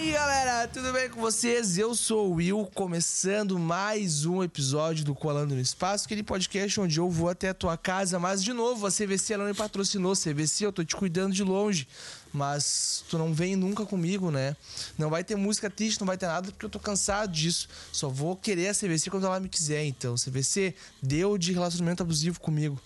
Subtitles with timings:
[0.00, 1.76] aí, galera, tudo bem com vocês?
[1.76, 7.00] Eu sou o Will, começando mais um episódio do Colando no Espaço, aquele podcast onde
[7.00, 10.14] eu vou até a tua casa, mas de novo, a CVC ela não me patrocinou,
[10.14, 11.88] CVC, eu tô te cuidando de longe,
[12.32, 14.56] mas tu não vem nunca comigo, né?
[14.96, 17.68] Não vai ter música triste, não vai ter nada, porque eu tô cansado disso.
[17.90, 20.14] Só vou querer a CVC quando ela me quiser, então.
[20.14, 22.80] CVC deu de relacionamento abusivo comigo.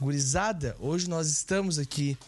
[0.00, 2.18] Gurizada, hoje nós estamos aqui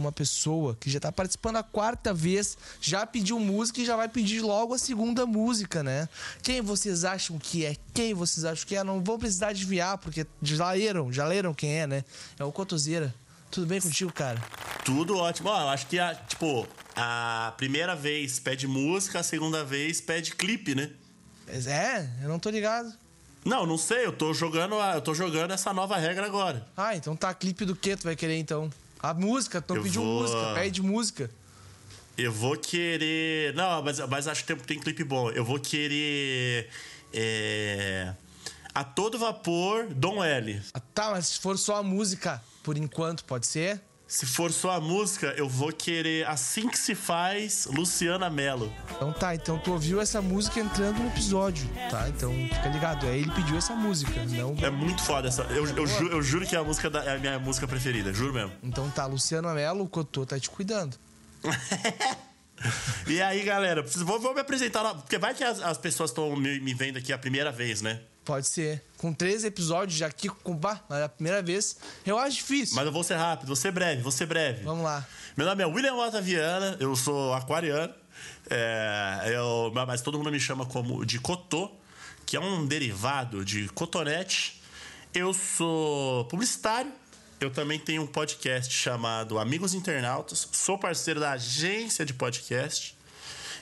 [0.00, 4.08] uma pessoa que já tá participando a quarta vez, já pediu música e já vai
[4.08, 6.08] pedir logo a segunda música, né?
[6.42, 7.76] Quem vocês acham que é?
[7.92, 8.84] Quem vocês acham que é?
[8.84, 12.04] Não vão precisar adivinhar, porque já leram, já leram quem é, né?
[12.38, 13.14] É o Cotoseira.
[13.50, 14.42] Tudo bem contigo, cara?
[14.84, 15.48] Tudo ótimo.
[15.48, 20.34] Ó, eu acho que, a, tipo, a primeira vez pede música, a segunda vez pede
[20.34, 20.90] clipe, né?
[21.46, 22.92] É, eu não tô ligado.
[23.44, 26.66] Não, não sei, eu tô jogando, eu tô jogando essa nova regra agora.
[26.76, 28.70] Ah, então tá, clipe do que tu vai querer então?
[29.00, 31.30] A música, tu não Eu pediu vou- música, pede música.
[32.16, 33.54] Eu vou querer.
[33.54, 35.30] Não, mas, mas acho que tem, tem clipe bom.
[35.30, 36.68] Eu vou querer.
[37.14, 38.12] É...
[38.74, 40.60] A todo vapor, Dom L.
[40.74, 43.80] Ah, tá, mas se for só a música, por enquanto, pode ser?
[44.08, 48.72] Se for só a música, eu vou querer Assim que se faz, Luciana Mello.
[48.96, 52.08] Então tá, então tu ouviu essa música entrando no episódio, tá?
[52.08, 54.56] Então fica ligado, é ele pediu essa música, não.
[54.64, 55.42] É muito foda essa.
[55.42, 58.10] Eu, eu, ju- eu juro que é a, música da- é a minha música preferida,
[58.14, 58.52] juro mesmo.
[58.62, 60.96] Então tá, Luciano Melo, o Cotô tá te cuidando.
[63.06, 66.34] E aí, galera, vou, vou me apresentar lá, porque vai que as, as pessoas estão
[66.34, 68.00] me, me vendo aqui a primeira vez, né?
[68.28, 68.84] Pode ser.
[68.98, 72.76] Com três episódios já aqui com bah, é a primeira vez, eu acho difícil.
[72.76, 74.64] Mas eu vou ser rápido, vou ser breve, vou ser breve.
[74.64, 75.06] Vamos lá.
[75.34, 77.94] Meu nome é William Mota Viana, eu sou aquariano,
[78.50, 81.70] é, eu- mas todo mundo me chama como de Cotô,
[82.26, 84.60] que é um derivado de cotonete.
[85.14, 86.92] Eu sou publicitário,
[87.40, 92.94] eu também tenho um podcast chamado Amigos Internautas, sou parceiro da agência de podcast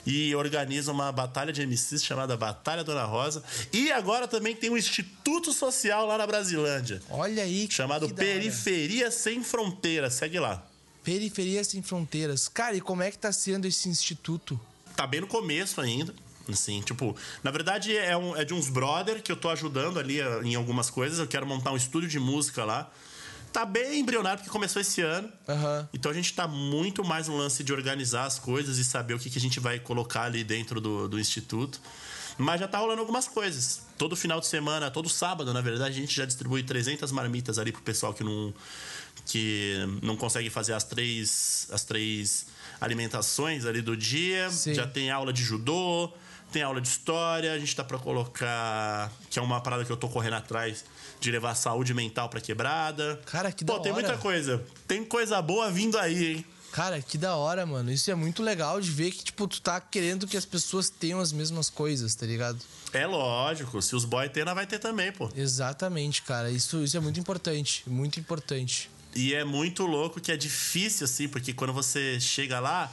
[0.07, 3.43] e organizo uma batalha de MCs chamada Batalha Dona Rosa.
[3.73, 7.67] E agora também tem um instituto social lá na Brasilândia, Olha aí.
[7.69, 8.07] chamado.
[8.15, 10.13] Periferia Sem Fronteiras.
[10.13, 10.65] Segue lá.
[11.03, 12.47] Periferia Sem Fronteiras.
[12.47, 14.59] Cara, e como é que tá sendo esse instituto?
[14.95, 16.11] tá bem no começo ainda.
[16.49, 20.19] Assim, tipo, na verdade é, um- é de uns brother que eu tô ajudando ali
[20.21, 21.19] eh, em algumas coisas.
[21.19, 22.89] Eu quero montar um estúdio de música lá.
[23.57, 25.27] Tá bem embrionário porque começou esse ano.
[25.49, 25.89] Aham.
[25.91, 29.19] Então a gente tá muito mais no lance de organizar as coisas e saber o
[29.19, 31.81] que, que a gente vai colocar ali dentro do, do instituto.
[32.37, 33.81] Mas já tá rolando algumas coisas.
[33.97, 37.71] Todo final de semana, todo sábado, na verdade, a gente já distribui 300 marmitas ali
[37.71, 38.53] pro pessoal que não
[39.25, 42.45] que não consegue fazer as três as três
[42.79, 44.51] alimentações ali do dia.
[44.51, 44.75] Sim.
[44.75, 46.13] Já tem aula de judô,
[46.51, 49.97] tem aula de história, a gente tá pra colocar, que é uma parada que eu
[49.97, 50.85] tô correndo atrás
[51.19, 53.19] de levar saúde mental pra quebrada.
[53.25, 54.01] Cara, que Pô, da tem hora.
[54.01, 54.63] muita coisa.
[54.87, 56.45] Tem coisa boa vindo aí, hein?
[56.71, 57.91] Cara, que da hora, mano.
[57.91, 61.19] Isso é muito legal de ver que, tipo, tu tá querendo que as pessoas tenham
[61.19, 62.59] as mesmas coisas, tá ligado?
[62.93, 65.29] É lógico, se os boy tem, nós vai ter também, pô.
[65.35, 66.51] Exatamente, cara.
[66.51, 67.83] Isso, isso é muito importante.
[67.87, 68.89] Muito importante.
[69.15, 72.91] E é muito louco que é difícil, assim, porque quando você chega lá,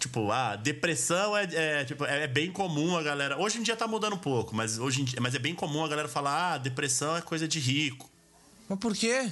[0.00, 3.38] tipo, ah, depressão é, é, tipo, é bem comum a galera.
[3.38, 5.84] Hoje em dia tá mudando um pouco, mas, hoje em dia, mas é bem comum
[5.84, 8.10] a galera falar, ah, depressão é coisa de rico.
[8.68, 9.30] Mas por quê?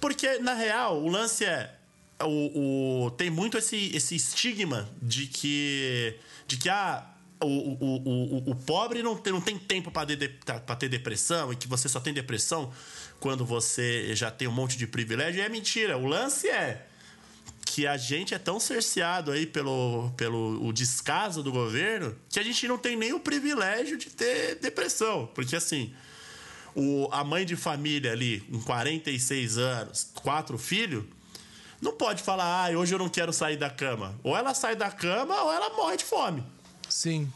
[0.00, 1.76] Porque, na real, o lance é.
[2.22, 6.16] O, o- tem muito esse, esse estigma de que.
[6.46, 7.06] De que ah,
[7.42, 7.96] o, o,
[8.48, 11.66] o, o, pobre não tem, não tem tempo para de, pra ter depressão e que
[11.66, 12.70] você só tem depressão
[13.18, 15.40] quando você já tem um monte de privilégio.
[15.40, 15.96] E é mentira.
[15.96, 16.86] O lance é
[17.72, 22.42] que a gente é tão cerceado aí pelo, pelo o descaso do governo que a
[22.42, 25.28] gente não tem nem o privilégio de ter depressão.
[25.34, 25.94] Porque assim
[26.74, 31.04] o, a mãe de família ali, com 46 anos, quatro filhos,
[31.80, 34.18] não pode falar, ah, hoje eu não quero sair da cama.
[34.24, 36.42] Ou ela sai da cama ou ela morre de fome.
[36.88, 37.32] Sim.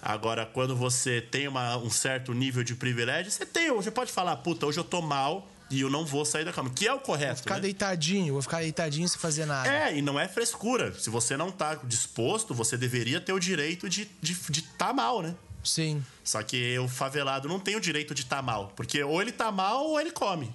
[0.00, 4.36] Agora, quando você tem uma- um certo nível de privilégio, você tem, você pode falar,
[4.36, 6.70] puta, hoje eu tô mal e eu não vou sair da cama.
[6.70, 7.40] Que é o correto.
[7.40, 7.60] Ficar né?
[7.62, 9.68] deitadinho, vou ficar deitadinho sem fazer nada.
[9.68, 10.94] É, e não é frescura.
[10.94, 14.92] Se você não tá disposto, você deveria ter o direito de estar de, de tá
[14.92, 15.34] mal, né?
[15.62, 16.04] Sim.
[16.24, 18.72] Só que o favelado não tem o direito de estar tá mal.
[18.74, 20.52] Porque ou ele tá mal ou ele come.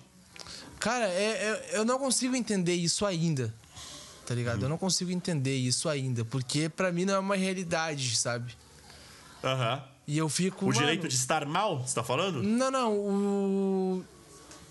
[0.79, 3.53] Cara, é- é- eu não consigo entender isso ainda.
[4.25, 4.63] Tá ligado?
[4.63, 6.23] Eu não consigo entender isso ainda.
[6.25, 8.55] Porque pra mim não é uma realidade, sabe?
[9.43, 9.83] Aham.
[10.07, 10.65] E eu fico.
[10.65, 12.41] O mano, direito de estar mal, você tá falando?
[12.43, 12.93] Não, não.
[12.93, 14.05] O...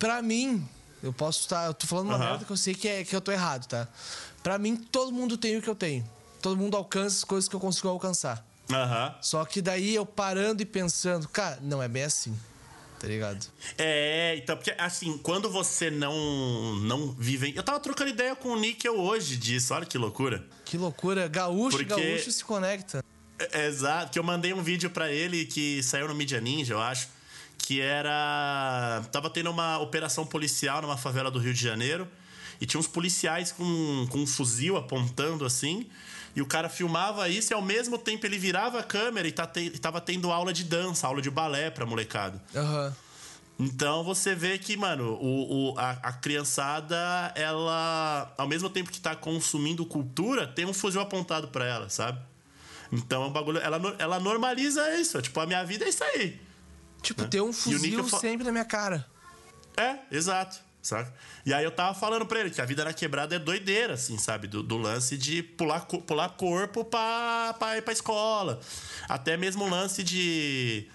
[0.02, 0.66] Pra mim,
[1.00, 1.66] eu posso estar.
[1.66, 2.24] Eu tô falando uma Aham.
[2.30, 3.86] merda que eu sei que, é, que eu tô errado, tá?
[4.42, 6.04] Pra mim, todo mundo tem o que eu tenho.
[6.40, 8.44] Todo mundo alcança as coisas que eu consigo alcançar.
[8.68, 9.14] Aham.
[9.22, 12.36] Só que daí eu parando e pensando, cara, não é bem assim.
[12.98, 13.46] Tá ligado?
[13.78, 17.52] É, então, porque assim, quando você não não vive.
[17.54, 20.44] Eu tava trocando ideia com o Níquel hoje disso, olha que loucura.
[20.64, 21.28] Que loucura.
[21.28, 23.04] Gaúcho, Porque- gaúcho se conecta.
[23.38, 26.80] É, Exato, que eu mandei um vídeo pra ele que saiu no Media Ninja, eu
[26.80, 27.06] acho.
[27.64, 29.02] Que era.
[29.12, 32.08] Tava tendo uma operação policial numa favela do Rio de Janeiro.
[32.60, 35.86] E tinha uns policiais com, com um fuzil apontando assim.
[36.34, 39.46] E o cara filmava isso e ao mesmo tempo ele virava a câmera e tá
[39.46, 42.42] te- tava tendo aula de dança, aula de balé pra molecada.
[42.54, 42.94] Aham.
[43.58, 46.96] Então você vê que, mano, o, o- a, a criançada,
[47.34, 52.18] ela, ao mesmo tempo que tá consumindo cultura, tem um fuzil apontado pra ela, sabe?
[52.90, 53.58] Então é um bagulho.
[53.58, 55.20] Ela, ela normaliza isso.
[55.20, 56.40] Tipo, a minha vida é isso aí.
[57.02, 59.06] Tipo, ter um fuzil sempre na minha cara.
[59.76, 60.60] É, exato.
[60.82, 61.14] Saca?
[61.46, 64.18] E aí eu tava falando pra ele que a vida na quebrada é doideira, assim,
[64.18, 64.48] sabe?
[64.48, 68.60] Do, do lance de pular, pular corpo pra, pra ir pra escola.
[69.08, 70.88] Até mesmo o lance de.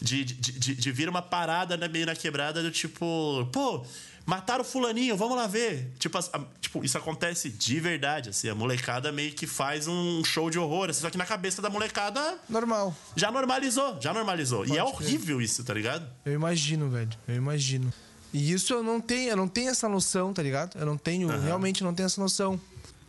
[0.00, 3.86] De, de, de, de vir uma parada né, meio na quebrada do tipo, pô,
[4.26, 5.92] mataram o fulaninho, vamos lá ver.
[5.98, 10.48] Tipo, a- tipo, isso acontece de verdade, assim, a molecada meio que faz um show
[10.50, 12.94] de horror, assim, só que na cabeça da molecada Normal.
[13.16, 14.64] já normalizou, já normalizou.
[14.66, 16.06] e é Pode horrível isso, tá ligado?
[16.24, 17.10] Eu imagino, velho.
[17.28, 17.92] Eu imagino.
[18.32, 20.78] E isso eu não tenho, eu não tenho essa noção, tá ligado?
[20.78, 22.58] Eu não tenho, realmente não tenho essa noção.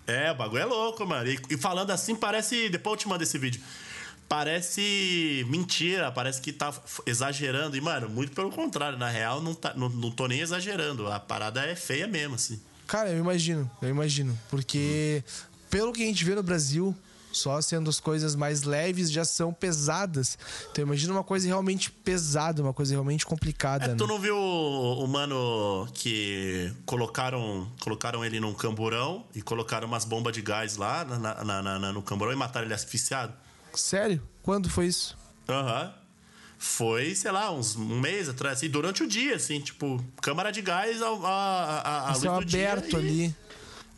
[0.05, 1.29] É, o bagulho é louco, mano.
[1.29, 2.67] E, e falando assim, parece.
[2.67, 3.61] Depois eu te mando esse vídeo.
[4.37, 6.73] Parece mentira, parece que tá
[7.05, 7.77] exagerando.
[7.77, 8.97] E, mano, muito pelo contrário.
[8.97, 11.07] Na real, não, tá, não, não tô nem exagerando.
[11.07, 12.59] A parada é feia mesmo, assim.
[12.87, 14.37] Cara, eu imagino, eu imagino.
[14.49, 15.23] Porque,
[15.69, 16.95] pelo que a gente vê no Brasil,
[17.31, 20.37] só sendo as coisas mais leves já são pesadas.
[20.71, 23.95] Então, imagina uma coisa realmente pesada, uma coisa realmente complicada, É, né?
[23.95, 30.05] tu não viu o, o mano que colocaram, colocaram ele num camburão e colocaram umas
[30.05, 33.31] bombas de gás lá na, na- na- na- no camburão e mataram ele asfixiado?
[33.73, 34.21] Sério?
[34.41, 35.17] Quando foi isso?
[35.47, 35.93] Aham.
[36.57, 40.61] Foi, sei lá, uns um mês atrás, assim, durante o dia, assim, tipo, câmara de
[40.61, 43.35] gás a, a, a, luz do dia aberto e- ali.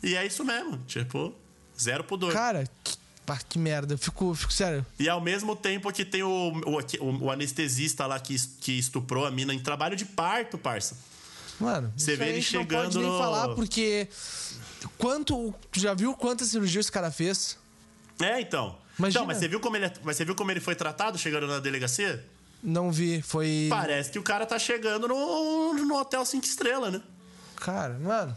[0.02, 1.32] E é isso mesmo, tipo,
[1.80, 2.32] zero pudor.
[2.32, 3.94] Cara, que, pá, que merda.
[3.94, 4.84] Eu fico, fico sério.
[4.98, 6.28] E ao mesmo tempo que tem o,
[6.98, 10.96] o, o- anestesista lá que, que estuprou a mina em trabalho de parto, parça.
[11.60, 14.08] Mano, Você vê ele gente não chegando pode nem no- falar, porque.
[14.98, 15.54] Quanto.
[15.70, 17.56] Tu já viu quanta cirurgia esse cara fez?
[18.20, 18.76] É, então.
[18.98, 19.08] Imagina.
[19.20, 21.58] Então, mas você, viu como ele, mas você viu como ele foi tratado chegando na
[21.58, 22.24] delegacia?
[22.62, 23.20] Não vi.
[23.22, 23.66] Foi.
[23.68, 27.02] Parece que o cara tá chegando no, no hotel 5 estrelas, né?
[27.56, 28.34] Cara, mano.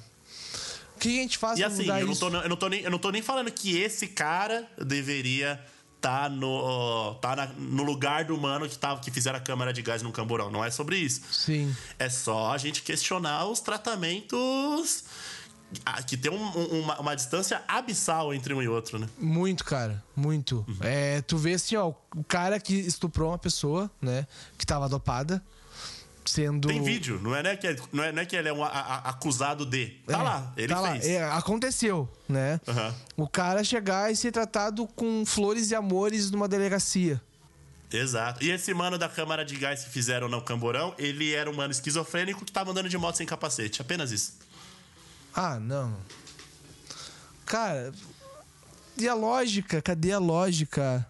[0.95, 2.91] O que a gente faz E assim, eu não, tô, eu, não tô nem, eu
[2.91, 5.59] não tô nem falando que esse cara deveria
[6.01, 9.81] tá no, tá na- no lugar do mano que, tava, que fizeram a câmara de
[9.81, 10.49] gás no camburão.
[10.51, 11.21] Não é sobre isso.
[11.31, 11.73] Sim.
[11.97, 15.03] É só a gente questionar os tratamentos
[16.07, 19.07] que tem um- um- uma, uma distância abissal entre um e outro, né?
[19.19, 20.03] Muito, cara.
[20.15, 20.65] Muito.
[20.67, 20.77] Uhum.
[20.81, 24.25] É, tu vê assim, ó, o cara que estuprou uma pessoa, né?
[24.57, 25.43] Que tava dopada.
[26.25, 26.67] Sendo.
[26.67, 28.63] Tem vídeo, não é, né, que, é- não, é, não é que ele é um
[28.63, 29.87] a- a- acusado de.
[30.05, 30.91] Tá É, lá, ele tá lá.
[30.91, 31.07] fez.
[31.07, 32.61] É, aconteceu, né?
[32.67, 32.93] Aham.
[33.17, 37.19] O cara chegar e ser tratado com flores e amores numa delegacia.
[37.91, 38.43] Exato.
[38.43, 41.71] E esse mano da câmara de gás que fizeram no Camborão, ele era um mano
[41.71, 43.81] esquizofrênico que tava andando de moto sem capacete.
[43.81, 44.33] Apenas isso.
[45.33, 45.97] Ah, não.
[47.45, 47.91] Cara,
[48.97, 49.81] e a lógica?
[49.81, 51.07] Cadê a lógica?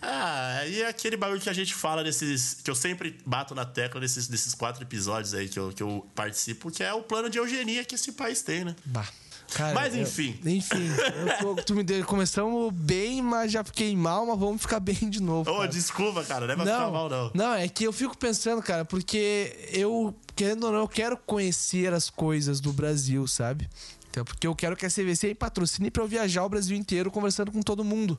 [0.00, 2.54] Ah, e é aquele bagulho que a gente fala desses.
[2.62, 6.06] que eu sempre bato na tecla desses, desses quatro episódios aí que eu, que eu
[6.14, 8.74] participo, que é o plano de eugenia que esse país tem, né?
[8.84, 9.08] Bah.
[9.54, 10.38] Cara, Mas, eu- enfim.
[10.44, 14.80] enfim, eu tô- tu me deu, começamos bem, mas já fiquei mal, mas vamos ficar
[14.80, 15.50] bem de novo.
[15.50, 17.30] Ô, desculpa, cara, não é pra ficar mal, não.
[17.34, 21.92] Não, é que eu fico pensando, cara, porque eu, querendo ou não, eu quero conhecer
[21.92, 23.68] as coisas do Brasil, sabe?
[24.10, 27.50] Então, porque eu quero que a CVC patrocine pra eu viajar o Brasil inteiro conversando
[27.50, 28.18] com todo mundo.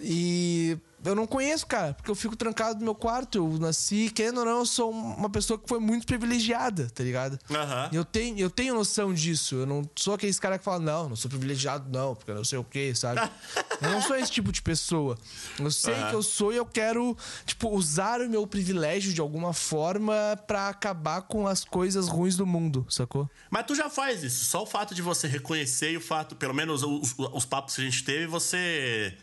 [0.00, 3.38] E eu não conheço, cara, porque eu fico trancado no meu quarto.
[3.38, 7.38] Eu nasci, querendo ou não, eu sou uma pessoa que foi muito privilegiada, tá ligado?
[7.50, 7.90] Aham.
[7.92, 9.56] Eu tenho, eu tenho noção disso.
[9.56, 12.44] Eu não sou aquele cara que fala, não, não sou privilegiado, não, porque eu não
[12.44, 13.20] sei o quê, sabe?
[13.82, 15.18] eu não sou esse tipo de pessoa.
[15.58, 16.08] Eu sei Aham.
[16.10, 20.68] que eu sou e eu quero, tipo, usar o meu privilégio de alguma forma pra
[20.68, 23.28] acabar com as coisas ruins do mundo, sacou?
[23.50, 24.44] Mas tu já faz isso.
[24.44, 27.80] Só o fato de você reconhecer e o fato, pelo menos os, os papos que
[27.80, 29.16] a gente teve, você.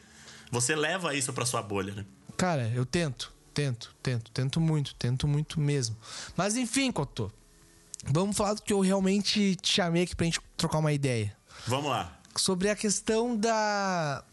[0.52, 2.06] Você leva isso pra sua bolha, né?
[2.38, 5.96] Cara, eu tento, tento, tento, tento muito, tento muito mesmo.
[6.36, 7.32] Mas enfim, Cotô,
[8.06, 11.36] vamos falar do que eu realmente te chamei aqui pra gente trocar uma ideia.
[11.68, 12.18] Vamos lá.
[12.38, 14.24] sobre a questão da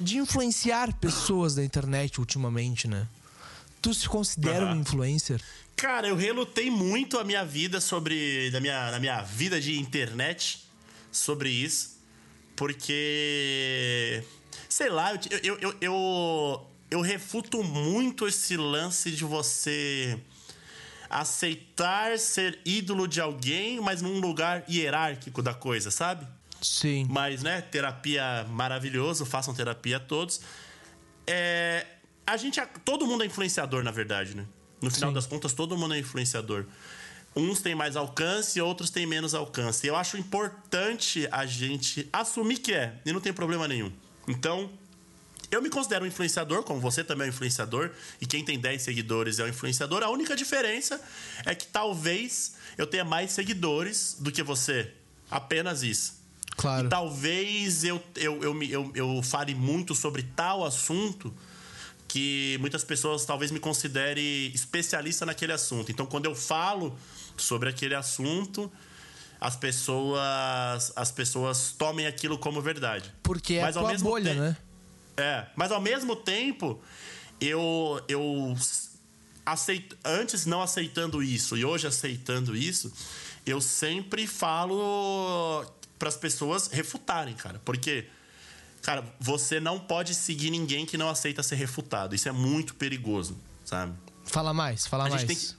[0.00, 3.06] de influenciar pessoas da internet ultimamente, né?
[3.80, 4.76] Tu se considera Aham.
[4.76, 5.40] um influencer?
[5.76, 8.50] Cara, eu relutei muito a minha vida sobre.
[8.52, 10.64] Na minha, na minha vida de internet
[11.10, 11.98] sobre isso.
[12.56, 14.22] Porque.
[14.72, 15.12] Sei lá,
[15.42, 20.18] eu, eu, eu, eu, refuto muito esse lance de você
[21.10, 26.26] aceitar ser ídolo de alguém, mas num lugar hierárquico da coisa, sabe?
[26.62, 27.06] Sim.
[27.10, 30.40] Mas, né, terapia maravilhoso, façam terapia todos.
[31.26, 31.84] É,
[32.26, 34.46] a gente, todo mundo é influenciador, na verdade, né?
[34.80, 35.14] No final Sim.
[35.14, 36.64] das contas, todo mundo é influenciador.
[37.36, 39.86] Uns têm mais alcance, outros têm menos alcance.
[39.86, 43.92] Eu acho importante a gente assumir que é, e não tem problema nenhum.
[44.32, 44.70] Então,
[45.50, 48.80] eu me considero um influenciador, como você também é um influenciador, e quem tem 10
[48.80, 50.02] seguidores é um influenciador.
[50.02, 50.98] A única diferença
[51.44, 54.90] é que talvez eu tenha mais seguidores do que você.
[55.30, 56.22] Apenas isso.
[56.56, 56.86] Claro.
[56.86, 61.34] E talvez eu, eu, eu, eu, eu fale muito sobre tal assunto
[62.08, 65.92] que muitas pessoas talvez me considere especialista naquele assunto.
[65.92, 66.96] Então, quando eu falo
[67.36, 68.70] sobre aquele assunto,
[69.42, 73.12] as pessoas as pessoas tomem aquilo como verdade.
[73.24, 74.56] Porque é Mas a ao tua mesmo bolha, né?
[75.16, 76.80] É, mas ao mesmo tempo,
[77.40, 78.56] eu eu
[79.44, 82.92] aceito, antes não aceitando isso e hoje aceitando isso,
[83.44, 85.66] eu sempre falo
[85.98, 88.06] para as pessoas refutarem, cara, porque
[88.80, 92.14] cara, você não pode seguir ninguém que não aceita ser refutado.
[92.14, 93.92] Isso é muito perigoso, sabe?
[94.24, 95.22] Fala mais, fala A mais.
[95.22, 95.54] gente, que,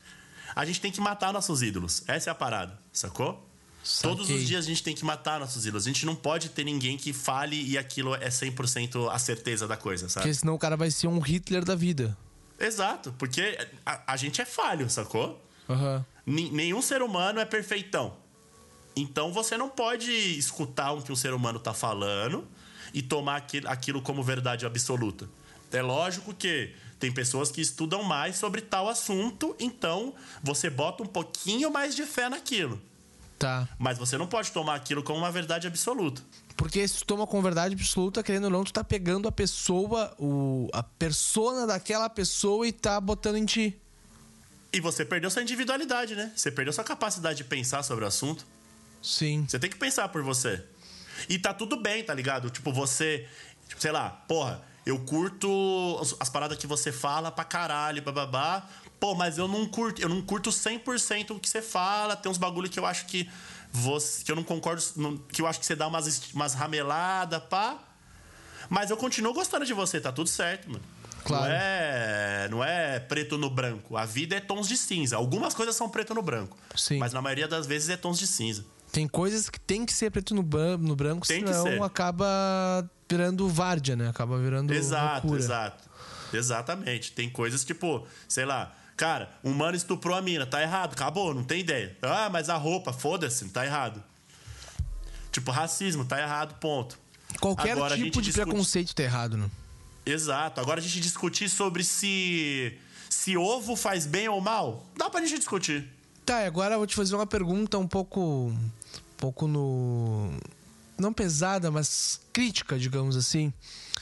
[0.55, 2.01] a gente tem que matar nossos ídolos.
[2.07, 3.52] Essa é a parada, sacou?
[4.01, 4.41] Todos Saquei.
[4.41, 5.85] os dias a gente tem que matar nossos ídolos.
[5.85, 9.75] A gente não pode ter ninguém que fale e aquilo é 100% a certeza da
[9.75, 10.23] coisa, sabe?
[10.25, 12.17] Porque senão o cara vai ser um Hitler da vida.
[12.59, 15.41] Exato, porque a, a gente é falho, sacou?
[16.25, 18.15] Ni- nenhum ser humano é perfeitão.
[18.95, 22.47] Então você não pode escutar o que um ser humano tá falando
[22.93, 25.27] e tomar aquilo, aquilo como verdade absoluta.
[25.71, 30.13] É lógico que tem pessoas que estudam mais sobre tal assunto, então
[30.43, 32.79] você bota um pouquinho mais de fé naquilo.
[33.43, 33.67] Tá.
[33.77, 36.21] Mas você não pode tomar aquilo como uma verdade absoluta.
[36.55, 40.15] Porque se tu toma com verdade absoluta, querendo ou não, tu tá pegando a pessoa,
[40.17, 43.77] o, a persona daquela pessoa e tá botando em ti.
[44.71, 46.31] E você perdeu sua individualidade, né?
[46.33, 48.45] Você perdeu sua capacidade de pensar sobre o assunto.
[49.01, 49.45] Sim.
[49.45, 50.63] Você tem que pensar por você.
[51.27, 52.49] E tá tudo bem, tá ligado?
[52.49, 53.27] Tipo, você.
[53.67, 58.65] tipo, sei lá, porra, eu curto as- as paradas que você fala pra caralho, bababá.
[59.03, 62.15] Pô, mas eu não curto, eu não curto 100% o que você fala.
[62.15, 63.29] Tem uns bagulho que eu acho que
[63.69, 64.23] você.
[64.23, 64.81] que eu não concordo.
[65.29, 67.77] que eu acho que você dá umas, umas rameladas, pá.
[68.69, 70.81] Mas eu continuo gostando de você, tá tudo certo, mano.
[71.25, 71.43] Claro.
[71.43, 73.97] Não é, não é preto no branco.
[73.97, 75.17] A vida é tons de cinza.
[75.17, 76.57] Algumas coisas são preto no branco.
[76.73, 76.97] Sim.
[76.97, 78.63] Mas na maioria das vezes é tons de cinza.
[78.89, 80.43] Tem coisas que tem que ser preto no,
[80.77, 81.83] no branco, Tem que senão ser.
[81.83, 84.07] acaba virando várzea, né?
[84.07, 85.41] Acaba virando Exato, loucura.
[85.41, 85.89] exato.
[86.31, 87.11] Exatamente.
[87.11, 91.33] Tem coisas que, pô, sei lá, cara, um mano estuprou a mina, tá errado, acabou,
[91.33, 91.95] não tem ideia.
[92.01, 94.03] Ah, mas a roupa, foda-se, tá errado.
[95.31, 96.97] Tipo, racismo, tá errado, ponto.
[97.39, 99.49] Qualquer Agora tipo de discute- preconceito tá errado, né?
[100.05, 100.61] Exato.
[100.61, 102.77] Agora a gente discutir sobre se
[103.09, 105.87] se ovo faz bem ou mal, dá pra gente discutir.
[106.25, 108.21] Tá, e agora eu vou te fazer uma pergunta um pouco.
[108.53, 108.69] Um
[109.17, 110.31] pouco no.
[110.97, 113.51] Não pesada, mas crítica, digamos assim.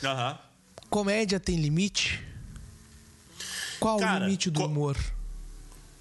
[0.04, 0.38] Aham.
[0.90, 2.22] Comédia tem limite?
[3.82, 4.96] Qual o Cara, limite do humor?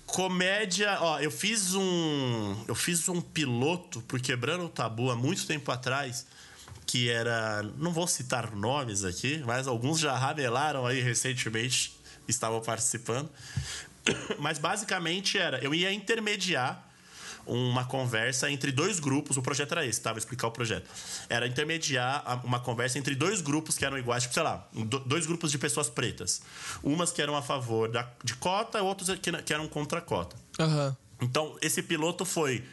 [0.05, 2.65] Comédia, ó, eu fiz um.
[2.69, 6.27] Eu fiz um piloto por Quebrando o Tabu há muito tempo atrás.
[6.87, 7.63] Que era.
[7.79, 13.31] Não vou citar nomes aqui, mas alguns já ramelaram aí recentemente, estavam participando.
[14.39, 15.59] Mas basicamente era.
[15.65, 16.90] Eu ia intermediar
[17.47, 19.37] uma conversa entre dois grupos.
[19.37, 20.11] O projeto era esse, tá?
[20.11, 20.89] Vou explicar o projeto.
[21.29, 25.27] Era intermediar uma conversa entre dois grupos que eram iguais, tipo, sei lá, do- dois
[25.27, 26.43] grupos de pessoas pretas.
[26.83, 30.37] Umas que eram a favor da, de cota, outros que, que eram contra a cota.
[30.59, 30.97] Aham.
[31.21, 32.65] Então, esse piloto foi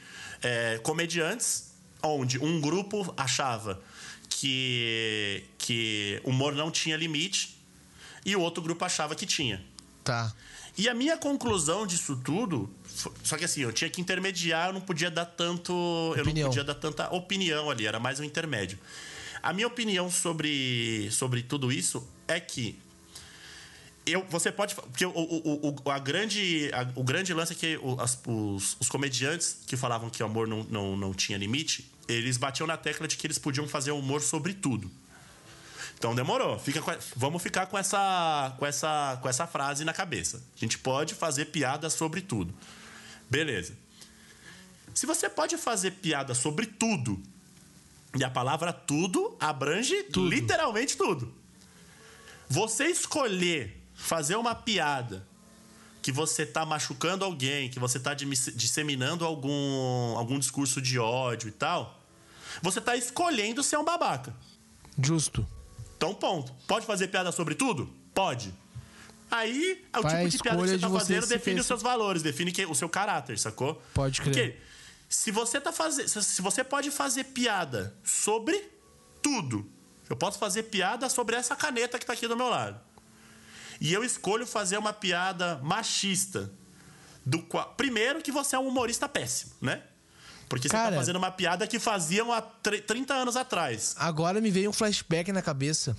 [0.41, 1.71] é, comediantes,
[2.03, 3.81] onde um grupo achava
[4.29, 7.57] que, que humor não tinha limite
[8.25, 9.63] e o outro grupo achava que tinha.
[10.03, 10.33] Tá.
[10.77, 12.69] E a minha conclusão disso tudo,
[13.23, 16.49] só que assim, eu tinha que intermediar, eu não podia dar tanto, eu não Opinião.
[16.49, 18.79] podia dar tanta opinião ali, era mais um intermédio.
[19.43, 22.77] A minha opinião sobre, sobre tudo isso é que
[24.05, 24.73] eu, você pode.
[24.73, 28.87] Porque o, o, o, a grande, a- o grande lance é que as- os, os
[28.89, 33.07] comediantes que falavam que o amor não, não, não tinha limite, eles batiam na tecla
[33.07, 34.89] de que eles podiam fazer humor sobre tudo.
[35.97, 36.57] Então demorou.
[36.57, 40.37] Fica com vamos ficar com essa, com, essa, com essa frase na cabeça.
[40.55, 42.53] A gente pode fazer piada sobre tudo.
[43.29, 43.77] Beleza.
[44.93, 47.21] Se você pode fazer piada sobre tudo,
[48.17, 51.31] e a palavra tudo abrange literalmente tudo.
[52.49, 55.27] Você escolher fazer uma piada
[56.01, 61.51] que você tá machucando alguém, que você tá disseminando algum, algum discurso de ódio e
[61.51, 62.01] tal,
[62.61, 64.33] você tá escolhendo ser um babaca.
[65.01, 65.45] Justo.
[65.97, 66.53] Então, ponto.
[66.65, 67.89] Pode fazer piada sobre tudo?
[68.13, 68.53] Pode.
[69.29, 72.21] Aí, o Vai tipo de piada que você tá você fazendo define os seus valores,
[72.23, 73.81] define que- o seu caráter, sacou?
[73.93, 74.33] Pode crer.
[74.33, 74.57] Porque
[75.09, 76.07] se você tá fazendo.
[76.07, 78.69] Se você pode fazer piada sobre
[79.21, 79.69] tudo.
[80.09, 82.79] Eu posso fazer piada sobre essa caneta que tá aqui do meu lado.
[83.81, 86.49] E eu escolho fazer uma piada machista.
[87.25, 89.83] Do qual, primeiro que você é um humorista péssimo, né?
[90.47, 93.93] Porque você Cara- tá fazendo uma piada que faziam há tre- 30 anos atrás.
[93.97, 95.93] Agora me veio um flashback na cabeça.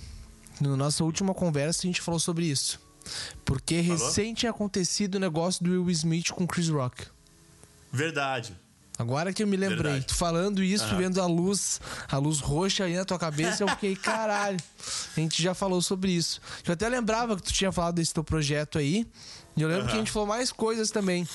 [0.59, 2.79] Na nossa última conversa a gente falou sobre isso.
[3.45, 4.33] Porque Falou?
[4.35, 7.05] tinha acontecido o negócio do Will Smith com Chris Rock.
[7.91, 8.55] Verdade.
[8.97, 10.07] Agora que eu me lembrei, Verdade.
[10.07, 10.97] tu falando isso, Aham.
[10.97, 14.57] vendo a luz, a luz roxa aí na tua cabeça, eu fiquei, caralho.
[15.15, 16.41] A gente já falou sobre isso.
[16.67, 19.07] Eu até lembrava que tu tinha falado desse teu projeto aí.
[19.55, 21.25] E eu lembro que a gente falou mais coisas também.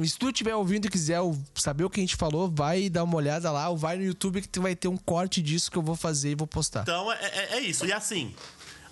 [0.00, 1.20] E se tu estiver ouvindo e quiser
[1.54, 4.42] saber o que a gente falou, vai dar uma olhada lá, ou vai no YouTube
[4.42, 6.82] que tu vai ter um corte disso que eu vou fazer e vou postar.
[6.82, 7.86] Então é, é- é isso.
[7.86, 8.34] E assim,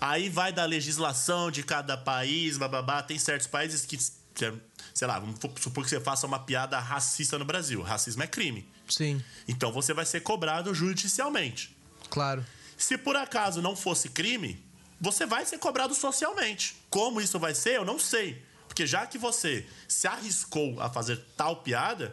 [0.04, 3.02] aí vai da legislação de cada país, bababá.
[3.02, 3.96] Tem certos países que,
[4.34, 4.52] que,
[4.92, 7.80] sei lá, vamos supor que você faça uma piada racista no Brasil.
[7.82, 8.68] Racismo é crime.
[8.88, 11.74] Sim, Então você vai ser cobrado judicialmente.
[12.10, 12.44] claro.
[12.76, 14.60] Se por acaso não fosse crime,
[15.00, 16.74] você vai ser cobrado socialmente.
[16.90, 18.42] Como isso vai ser, eu não sei.
[18.66, 22.12] Porque já que você se arriscou a fazer tal piada,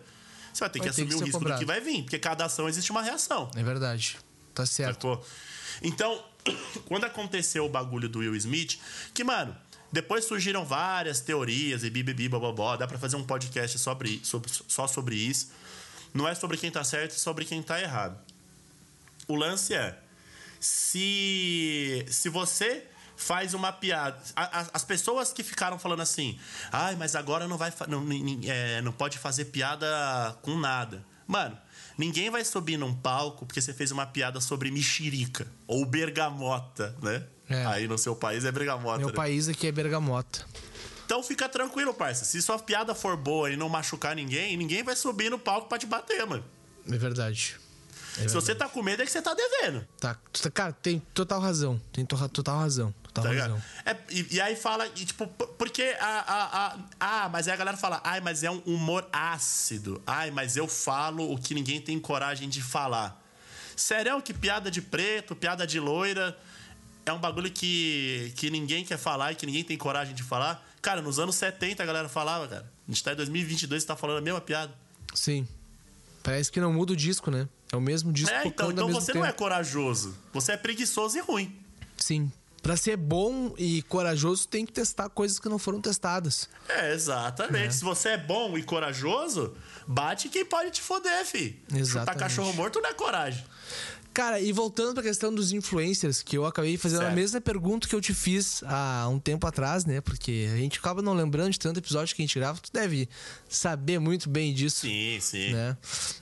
[0.53, 1.57] você vai ter Vai que ter que assumir o ser risco cobrado.
[1.57, 2.03] do que vai vir.
[2.03, 3.49] Porque cada ação existe uma reação.
[3.55, 4.17] É verdade.
[4.53, 5.19] Tá certo.
[5.81, 6.23] Então,
[6.85, 8.79] quando aconteceu o bagulho do Will Smith,
[9.13, 9.55] que, mano,
[9.91, 14.87] depois surgiram várias teorias e bibibi, bababó, dá pra fazer um podcast sobre, sobre- só
[14.87, 15.51] sobre isso.
[16.13, 18.17] Não é sobre quem tá certo, é sobre quem tá errado.
[19.27, 19.97] O lance é,
[20.59, 24.17] se, se você faz uma piada.
[24.73, 26.39] as pessoas que ficaram falando assim,
[26.71, 28.05] ai, mas agora não vai não,
[28.45, 29.85] é, não pode fazer piada
[30.41, 31.03] com nada.
[31.27, 31.57] Mano,
[31.99, 37.25] ninguém vai subir num palco porque você fez uma piada sobre mexerica ou bergamota, né?
[37.49, 37.65] É.
[37.65, 38.99] Aí no seu país é bergamota.
[38.99, 39.13] Meu né?
[39.13, 40.45] país aqui é Bergamota.
[41.05, 42.23] Então fica tranquilo, parça.
[42.23, 45.77] Se sua piada for boa e não machucar ninguém, ninguém vai subir no palco pra
[45.79, 46.45] te bater, mano.
[46.87, 47.57] É verdade.
[48.17, 49.85] É Se você tá com medo, é que você tá devendo.
[49.99, 50.15] Tá,
[50.53, 51.81] cara, tem total razão.
[51.91, 52.93] Tem to- total razão.
[53.13, 53.61] Total Tá razão.
[53.85, 57.57] É, e, e aí fala, e, tipo, porque a, a, a- Ah, mas aí a
[57.57, 60.01] galera fala, ai, mas é um humor ácido.
[60.05, 63.19] Ai, mas eu falo o que ninguém tem coragem de falar.
[63.75, 66.37] Sério que piada de preto, piada de loira
[67.05, 70.63] é um bagulho que, que ninguém quer falar e que ninguém tem coragem de falar?
[70.81, 72.71] Cara, nos anos 70 a galera falava, cara.
[72.87, 74.71] A gente tá em 2022 e tá falando a mesma piada.
[75.15, 75.47] Sim.
[76.21, 77.47] Parece que não muda o disco, né?
[77.71, 79.19] É o mesmo disco É, então, então você tempo.
[79.19, 80.15] não é corajoso.
[80.33, 81.55] Você é preguiçoso e ruim.
[81.97, 82.31] Sim.
[82.69, 86.47] Pra ser bom e corajoso, tem que testar coisas que não foram testadas.
[86.67, 87.73] É, exatamente.
[87.73, 91.59] Se você é bom e corajoso, bate quem pode te foder, fi.
[91.67, 92.19] Chutar Exatamente.
[92.19, 93.43] cachorro morto não é coragem.
[94.19, 97.15] Cara, e voltando pra questão dos influencers, que eu acabei fazendo a Certo.
[97.15, 100.01] mesma pergunta que eu te fiz há um tempo atrás, né?
[100.01, 102.59] Porque a gente acaba não lembrando de tanto episódio que a gente grava.
[102.59, 103.07] Tu deve
[103.47, 105.53] saber muito bem disso, Sim, sim.
[105.53, 105.77] né?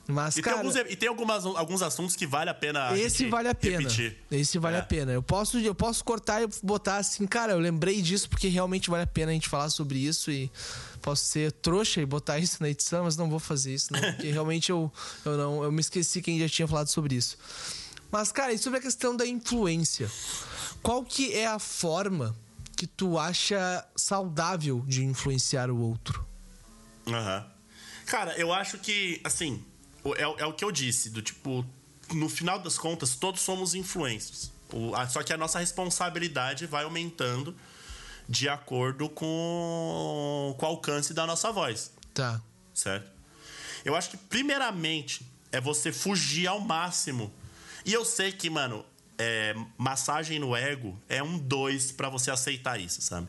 [0.07, 0.57] Mas, E, cara...
[0.57, 2.89] tem alguns, e tem algumas, alguns assuntos que vale a pena.
[2.89, 3.79] a Esse gente vale a pena.
[3.79, 4.15] Repetir.
[4.29, 4.79] Esse vale É.
[4.79, 5.11] a pena.
[5.11, 9.05] Eu posso, eu posso cortar e botar assim, cara, eu lembrei disso porque realmente vale
[9.05, 10.51] a pena a gente falar sobre isso e
[11.01, 14.29] posso ser trouxa e botar isso na edição, mas não vou fazer isso, não, porque
[14.29, 14.91] realmente eu,
[15.25, 17.37] eu não, eu me esqueci quem já tinha falado sobre isso.
[18.11, 20.09] Mas, cara, e sobre a questão da influência?
[20.81, 22.35] Qual que é a forma
[22.75, 26.25] que tu acha saudável de influenciar o outro?
[27.07, 27.45] Aham.
[28.05, 29.63] Cara, eu acho que, assim,
[30.15, 31.65] é, é o que eu disse, do tipo,
[32.13, 34.51] no final das contas, todos somos influencers.
[34.71, 37.55] O- a- só que a nossa responsabilidade vai aumentando
[38.29, 41.91] de acordo com, com o alcance da nossa voz.
[42.13, 42.41] Tá.
[42.73, 43.09] certo?
[43.85, 47.31] Eu acho que, primeiramente, é você fugir ao máximo.
[47.87, 48.83] E eu sei que, mano,
[49.17, 53.27] é, massagem no ego é um dois pra você aceitar isso, sabe?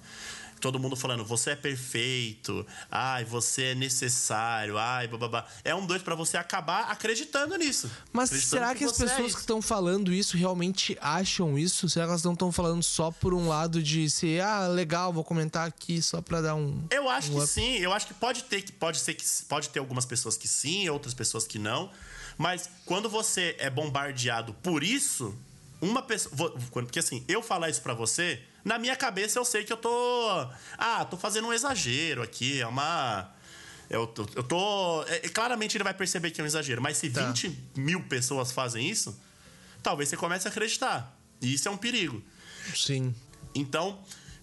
[0.60, 5.46] Todo mundo falando, você é perfeito, ai, você é necessário, ai, bababá.
[5.64, 7.88] É um dois pra você acabar acreditando nisso.
[8.12, 9.38] Mas acreditando será que, as você é pessoas que isso.
[9.38, 11.88] estão falando isso realmente acham isso?
[11.88, 15.22] Será que elas não estão falando só por um lado de ser, ah, legal, vou
[15.22, 16.84] comentar aqui só pra dar um.
[16.90, 17.46] Eu acho um que up?
[17.46, 20.48] sim, eu acho que pode ter que pode ser que pode ter algumas pessoas que
[20.48, 21.88] sim, outras pessoas que não.
[22.38, 25.36] Mas quando você é bombardeado por isso,
[25.80, 29.72] uma pessoa, porque assim, eu falar isso pra você, na minha cabeça eu sei que
[29.72, 29.90] eu tô,
[30.78, 33.34] ah, tô fazendo um exagero aqui, é uma
[33.90, 36.96] eu tô, eu tô é, é, claramente ele vai perceber que é um exagero, mas
[36.96, 37.26] se Tá.
[37.26, 39.18] 20 mil pessoas fazem isso,
[39.82, 41.14] talvez você comece a acreditar.
[41.42, 42.22] E isso é um perigo.
[42.74, 43.14] Sim.
[43.54, 43.98] Então,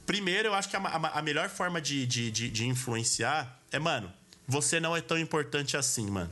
[0.05, 3.79] Primeiro, eu acho que a, a, a melhor forma de, de, de, de influenciar é,
[3.79, 4.11] mano,
[4.47, 6.31] você não é tão importante assim, mano.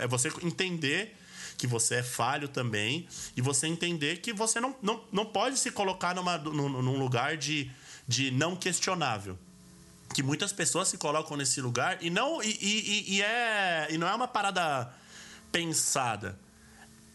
[0.00, 1.16] É você entender
[1.56, 5.70] que você é falho também e você entender que você não, não, não pode se
[5.70, 7.70] colocar numa, num, num lugar de,
[8.06, 9.38] de não questionável.
[10.14, 14.06] Que muitas pessoas se colocam nesse lugar e não, e, e, e é, e não
[14.06, 14.92] é uma parada
[15.50, 16.38] pensada.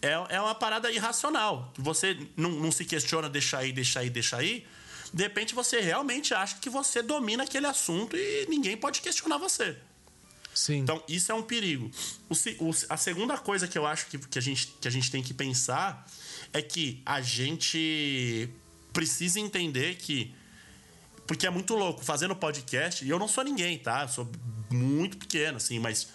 [0.02, 1.72] É, é uma parada irracional.
[1.78, 4.68] Você não, não se questiona, deixa aí, deixa aí, deixa aí.
[5.14, 9.78] De repente você realmente acha que você domina aquele assunto e ninguém pode questionar você.
[10.54, 10.80] Sim.
[10.80, 11.90] Então, isso é um perigo.
[12.30, 15.10] O, o, a segunda coisa que eu acho que, que, a gente, que a gente
[15.10, 16.06] tem que pensar
[16.52, 18.50] é que a gente
[18.94, 20.34] precisa entender que.
[21.26, 24.02] Porque é muito louco, fazendo podcast, e eu não sou ninguém, tá?
[24.02, 24.30] Eu sou
[24.70, 26.10] muito pequeno, assim, mas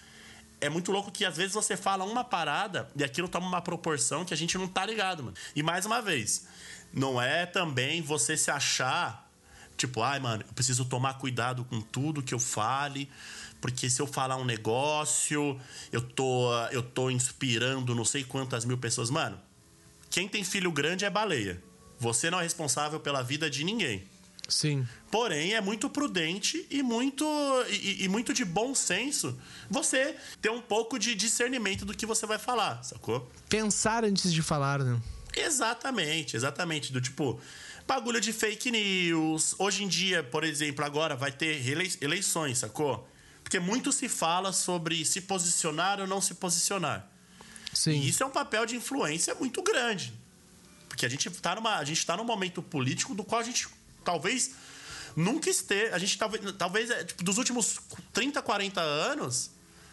[0.61, 4.25] é muito louco que às vezes você fala uma parada e aquilo toma uma proporção
[4.25, 5.37] que a gente não tá ligado, mano.
[5.55, 6.47] E mais uma vez,
[6.93, 9.31] não é também você se achar,
[9.77, 13.11] tipo, ai, mano, eu preciso tomar cuidado com tudo que eu fale,
[13.61, 15.59] porque se eu falar um negócio,
[15.91, 19.11] eu tô, eu tô inspirando não sei quantas mil pessoas.
[19.11, 19.39] Mano,
[20.11, 21.63] quem tem filho grande é baleia.
[21.99, 24.05] Você não é responsável pela vida de ninguém.
[24.49, 24.87] Sim.
[25.11, 27.25] Porém, é muito prudente e muito,
[27.69, 29.37] e, e, muito de bom senso
[29.69, 33.29] você ter um pouco de discernimento do que você vai falar, sacou?
[33.49, 35.01] Pensar antes de falar, né?
[35.35, 36.93] Exatamente, exatamente.
[36.93, 37.41] Do tipo,
[37.87, 39.55] bagulho de fake news.
[39.59, 41.61] Hoje em dia, por exemplo, agora vai ter
[42.01, 43.09] eleições, sacou?
[43.47, 47.09] Porque muito se fala sobre se posicionar ou não se posicionar.
[47.73, 47.93] Sim.
[47.93, 50.13] E isso é um papel de influência muito grande.
[50.89, 53.69] Porque a gente está numa, a gente tá num momento político do qual a gente
[54.03, 54.51] talvez
[55.15, 57.79] nunca esteja, a gente talvez, talvez é, tipo, dos últimos
[58.13, 59.53] 30, 40 anos,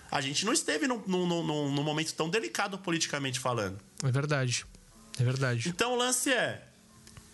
[0.10, 3.80] a gente não esteve num, num, num, num momento tão delicado politicamente falando.
[4.04, 4.66] É verdade.
[5.20, 5.70] É verdade.
[5.70, 6.68] Então o lance é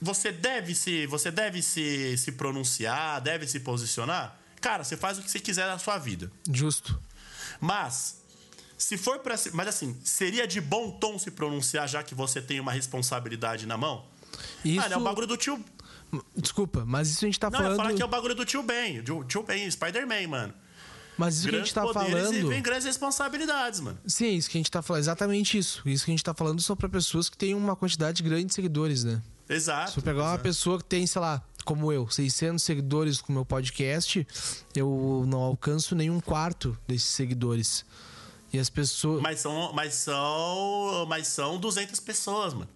[0.02, 5.22] você deve se você deve se, se pronunciar, deve se posicionar Cara, você faz o
[5.22, 6.32] que você quiser na sua vida.
[6.52, 7.00] Justo.
[7.60, 8.22] Mas,
[8.78, 9.36] se for para.
[9.54, 13.78] Mas assim, seria de bom tom se pronunciar já que você tem uma responsabilidade na
[13.78, 14.06] mão?
[14.64, 14.86] Isso...
[14.86, 15.64] Ah, é o bagulho do tio.
[16.36, 17.72] Desculpa, mas isso a gente tá Não, falando.
[17.72, 19.00] Não, falar que é o bagulho do tio Ben.
[19.00, 20.54] O tio Ben, Spider-Man, mano.
[21.18, 22.34] Mas isso grandes que a gente tá falando.
[22.34, 24.00] E vem grandes responsabilidades, mano.
[24.08, 25.02] Sim, isso que a gente tá falando.
[25.02, 25.82] Exatamente isso.
[25.86, 28.54] Isso que a gente tá falando são para pessoas que têm uma quantidade grande de
[28.54, 29.22] seguidores, né?
[29.50, 29.92] Exato.
[29.92, 30.32] Se eu pegar exato.
[30.32, 34.26] uma pessoa que tem, sei lá, como eu, 600 seguidores com meu podcast,
[34.76, 37.86] eu não alcanço nenhum quarto desses seguidores.
[38.52, 39.22] E as pessoas.
[39.22, 42.70] Mas são, mas são, mas são 200 pessoas, mano.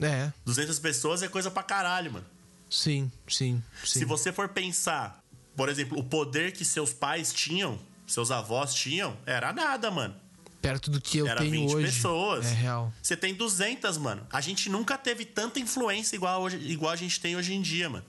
[0.00, 0.32] É.
[0.46, 2.24] 200 pessoas é coisa pra caralho, mano.
[2.70, 3.98] Sim, sim, sim.
[3.98, 5.22] Se você for pensar,
[5.54, 10.14] por exemplo, o poder que seus pais tinham, seus avós tinham, era nada, mano
[10.62, 11.86] perto do que eu Era tenho 20 hoje.
[11.86, 12.46] pessoas.
[12.46, 12.92] É real.
[13.02, 14.24] Você tem 200, mano.
[14.32, 17.90] A gente nunca teve tanta influência igual, hoje, igual a gente tem hoje em dia,
[17.90, 18.04] mano.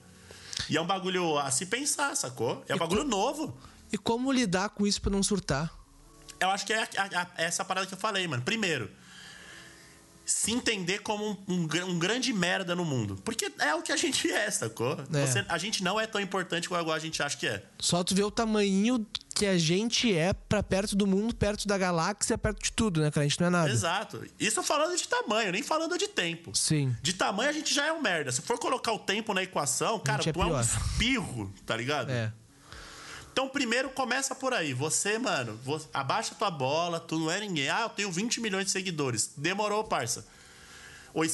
[0.68, 2.64] E é um bagulho a se pensar, sacou?
[2.68, 3.08] É um e bagulho co...
[3.08, 3.58] novo.
[3.92, 5.72] E como lidar com isso pra não surtar?
[6.40, 8.42] Eu acho que é a, a, essa parada que eu falei, mano.
[8.42, 8.90] Primeiro,
[10.24, 13.16] se entender como um, um, um, grande merda no mundo.
[13.24, 14.96] Porque é o que a gente é, sacou?
[15.12, 15.26] É.
[15.26, 17.62] Você, a gente não é tão importante igual a gente acha que é.
[17.78, 21.76] Só tu vê o tamanho que a gente é para perto do mundo, perto da
[21.76, 23.26] galáxia, perto de tudo, né, cara?
[23.26, 23.70] A gente não é nada.
[23.70, 24.24] Exato.
[24.38, 26.54] Isso falando de tamanho, nem falando de tempo.
[26.54, 26.96] Sim.
[27.02, 28.30] De tamanho a gente já é um merda.
[28.30, 30.50] Se for colocar o tempo na equação, cara, é tu pior.
[30.50, 32.10] é um espirro, tá ligado?
[32.10, 32.32] É.
[33.32, 34.72] Então, primeiro começa por aí.
[34.72, 37.68] Você, mano, você, abaixa tua bola, tu não é ninguém.
[37.68, 39.32] Ah, eu tenho 20 milhões de seguidores.
[39.36, 40.24] Demorou, parça.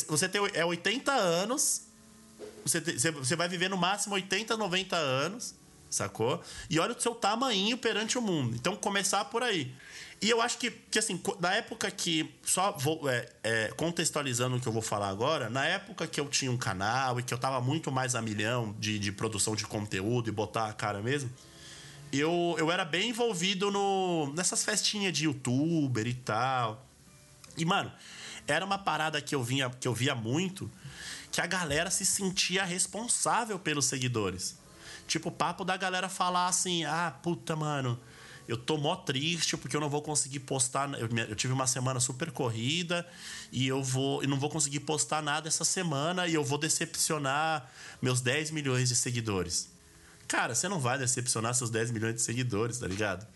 [0.09, 1.83] Você tem é 80 anos.
[2.65, 5.55] Você, te, você vai viver no máximo 80, 90 anos,
[5.91, 6.43] sacou?
[6.69, 8.55] E olha o seu tamanho perante o mundo.
[8.55, 9.75] Então, começar por aí.
[10.23, 12.33] E eu acho que, que assim, na época que.
[12.45, 16.29] Só vou é, é, contextualizando o que eu vou falar agora, na época que eu
[16.29, 19.67] tinha um canal e que eu tava muito mais a milhão de, de produção de
[19.67, 21.31] conteúdo e botar a cara mesmo
[22.13, 26.87] eu, eu era bem envolvido no, nessas festinhas de youtuber e tal.
[27.57, 27.93] E, mano,
[28.47, 30.71] era uma parada que eu, vinha, que eu via muito
[31.31, 34.59] que a galera se sentia responsável pelos seguidores.
[35.11, 37.99] Tipo, papo da galera falar assim: ah, puta, mano,
[38.47, 40.89] eu tô mó triste porque eu não vou conseguir postar.
[41.01, 43.05] Eu, eu tive uma semana super corrida
[43.51, 44.23] e eu vou.
[44.23, 47.69] Eu não vou conseguir postar nada essa semana e eu vou decepcionar
[48.01, 49.69] meus 10 milhões de seguidores.
[50.29, 53.27] Cara, você não vai decepcionar seus 10 milhões de seguidores, tá ligado?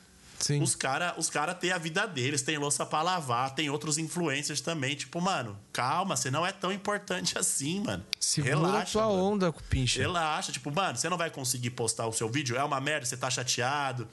[0.44, 0.60] Sim.
[0.60, 4.60] Os caras os cara têm a vida deles, tem louça pra lavar, tem outros influencers
[4.60, 4.94] também.
[4.94, 8.04] Tipo, mano, calma, você não é tão importante assim, mano.
[8.20, 9.22] Segura Relaxa, tua mano.
[9.22, 9.98] onda, pinche.
[10.00, 10.52] Relaxa.
[10.52, 13.30] Tipo, mano, você não vai conseguir postar o seu vídeo, é uma merda, você tá
[13.30, 14.06] chateado,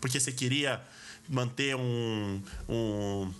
[0.00, 0.82] porque você queria
[1.28, 3.32] manter um, um,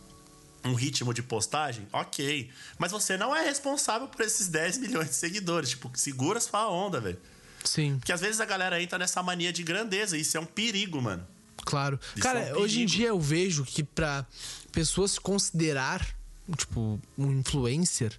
[0.66, 2.48] um ritmo de postagem, ok.
[2.78, 5.70] Mas você não é responsável por esses 10 milhões de seguidores.
[5.70, 7.18] Tipo, segura sua onda, velho.
[7.64, 7.98] Sim.
[7.98, 11.02] Porque às vezes a galera entra nessa mania de grandeza, e isso é um perigo,
[11.02, 11.26] mano.
[11.66, 12.00] Claro.
[12.14, 14.24] Isso Cara, é um hoje em dia eu vejo que pra
[14.72, 16.06] pessoas se considerar,
[16.56, 18.12] tipo, um influencer,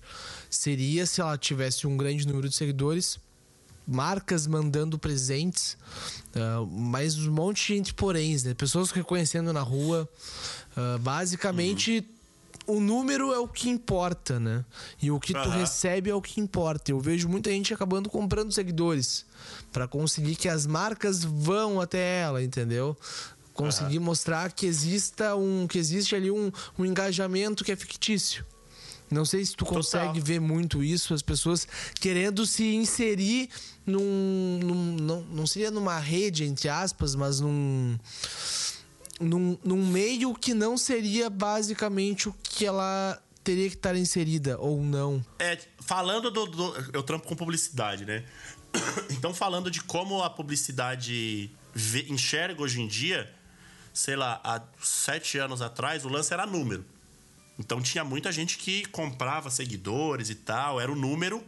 [0.49, 3.19] seria se ela tivesse um grande número de seguidores,
[3.87, 5.77] marcas mandando presentes,
[6.35, 8.53] ah, mas um monte de gente poréns, né?
[8.53, 10.07] Pessoas reconhecendo na rua.
[10.75, 12.05] Ah, basicamente,
[12.67, 14.65] o número é o que importa, né?
[15.01, 15.59] E o que tu Aham.
[15.59, 16.91] recebe é o que importa.
[16.91, 19.25] Eu vejo muita gente acabando comprando seguidores
[19.71, 22.97] para conseguir que as marcas vão até ela, entendeu?
[23.57, 28.45] Conseguir mostrar que exista um que existe ali um, um engajamento que é fictício.
[29.09, 31.65] Não sei se tu consegue ver muito isso, as pessoas
[31.99, 33.49] querendo se inserir
[33.85, 34.59] num.
[34.61, 37.97] num- não, não seria numa rede, entre aspas, mas num,
[39.19, 39.57] num.
[39.63, 45.23] num meio que não seria basicamente o que ela teria que estar inserida, ou não.
[45.39, 48.23] É, falando do, do- Eu trampo com publicidade, né?
[49.09, 53.31] Então, falando de como a publicidade vê- enxerga hoje em dia,
[53.97, 56.85] sei lá, há sete anos atrás, o lance era número.
[57.57, 61.43] Então tinha muita gente que comprava seguidores e tal, era o número.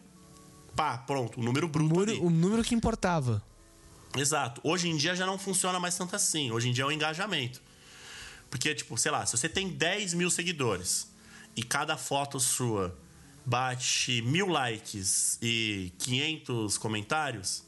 [0.76, 1.88] Pá, pronto, o número O bruto.
[1.94, 2.20] número, ali.
[2.20, 3.44] o número que importava.
[4.18, 4.60] Exato.
[4.64, 6.52] Hoje em dia já não funciona mais tanto assim.
[6.52, 7.62] Hoje em dia é o engajamento.
[8.50, 11.08] Porque, tipo, sei lá, se você tem 10 mil seguidores
[11.56, 12.98] e cada foto sua
[13.46, 17.64] bate mil likes e 500 comentários,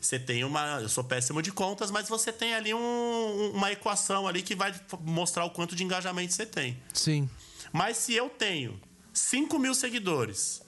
[0.00, 0.80] você tem uma.
[0.80, 4.74] Eu sou péssimo de contas, mas você tem ali um- uma equação ali que vai
[5.02, 6.76] mostrar o quanto de engajamento você tem.
[6.94, 7.28] Sim.
[7.72, 8.80] Mas se eu tenho
[9.12, 10.62] 5 mil seguidores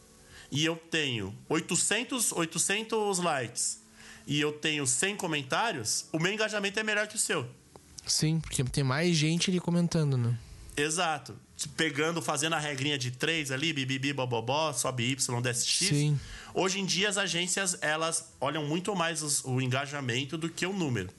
[0.51, 3.81] e eu tenho 800, 800 likes
[4.27, 7.49] e eu tenho 100 comentários, o meu engajamento é melhor que o seu.
[8.07, 10.37] Sim, porque tem mais gente ali comentando, né?
[10.77, 11.37] Exato.
[11.77, 15.89] Pegando, fazendo a regrinha de 3 ali, bibibi, bobobó, sobe Y, desce X.
[15.89, 16.21] Sim.
[16.55, 20.73] Hoje em dia as agências, elas olham muito mais os- o engajamento do que o
[20.73, 21.11] número.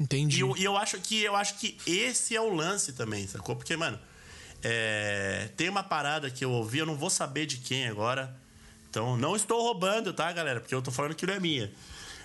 [0.00, 0.36] Entendi.
[0.38, 3.56] E eu, e eu acho que eu acho que esse é o lance também, sacou?
[3.56, 3.98] Porque, mano,
[4.62, 8.34] é, tem uma parada que eu ouvi, eu não vou saber de quem agora.
[8.88, 10.60] Então, não estou roubando, tá, galera?
[10.60, 11.70] Porque eu tô falando que não é minha.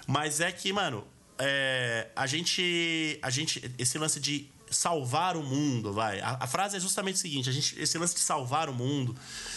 [0.07, 1.05] Mas é que, mano,
[1.37, 3.17] é, a gente.
[3.21, 3.71] A gente.
[3.77, 6.19] Esse lance de salvar o mundo, vai.
[6.19, 9.15] A, a frase é justamente o seguinte: a gente, esse lance de salvar o mundo,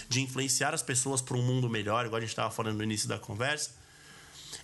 [0.09, 3.09] de influenciar as pessoas para um mundo melhor, igual a gente tava falando no início
[3.09, 3.87] da conversa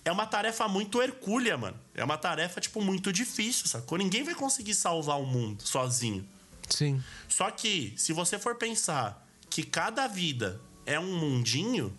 [0.04, 1.78] é uma tarefa muito hercúlea, mano.
[1.94, 3.96] É uma tarefa, tipo, muito difícil, sacou?
[3.96, 6.26] Ninguém vai conseguir salvar o mundo sozinho.
[6.68, 7.02] Sim.
[7.28, 11.96] Só que, se você for pensar que cada vida é um mundinho,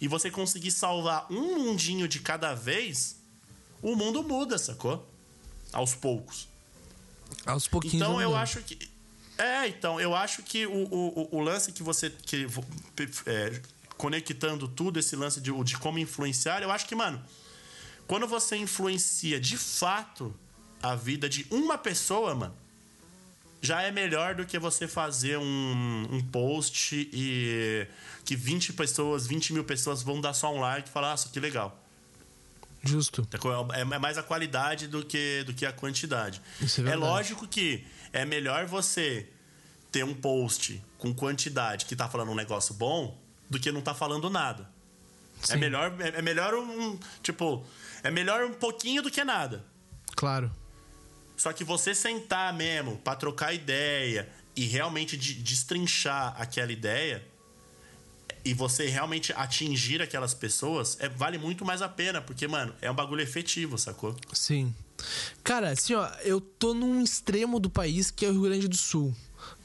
[0.00, 3.16] e você conseguir salvar um mundinho de cada vez,
[3.80, 5.08] o mundo muda, sacou?
[5.72, 6.46] Aos poucos.
[7.46, 7.94] Aos pouquinhos.
[7.96, 8.78] Então eu acho que.
[9.36, 12.08] É, então, eu acho que o, o, o- lance que você.
[12.10, 12.46] Que,
[13.26, 13.60] é,
[13.96, 17.22] conectando tudo, esse lance de, de como influenciar, eu acho que, mano,
[18.06, 20.34] quando você influencia de fato
[20.82, 22.54] a vida de uma pessoa, mano,
[23.62, 27.86] já é melhor do que você fazer um, um post e
[28.24, 31.40] que 20 pessoas, 20 mil pessoas vão dar só um like e falar, nossa, que
[31.40, 31.83] legal.
[32.84, 33.26] Justo.
[33.72, 36.40] É é mais a qualidade do que, do que a quantidade.
[36.86, 39.28] É é lógico que é melhor você
[39.90, 43.18] ter um post com quantidade que tá falando um negócio bom
[43.48, 44.68] do que não tá falando nada.
[45.42, 45.56] É Sim.
[45.58, 46.98] melhor, é, é melhor um.
[47.22, 47.64] Tipo,
[48.02, 49.64] é melhor um pouquinho do que nada.
[50.16, 50.50] Claro.
[51.36, 57.24] Só que você sentar mesmo pra trocar ideia e realmente de- destrinchar aquela ideia
[58.44, 62.90] e você realmente atingir aquelas pessoas, é, vale muito mais a pena, porque, mano, é
[62.90, 64.14] um bagulho efetivo, sacou?
[64.32, 64.74] Sim.
[65.42, 68.76] Cara, assim, ó, eu tô num extremo do país que é o Rio Grande do
[68.76, 69.14] Sul.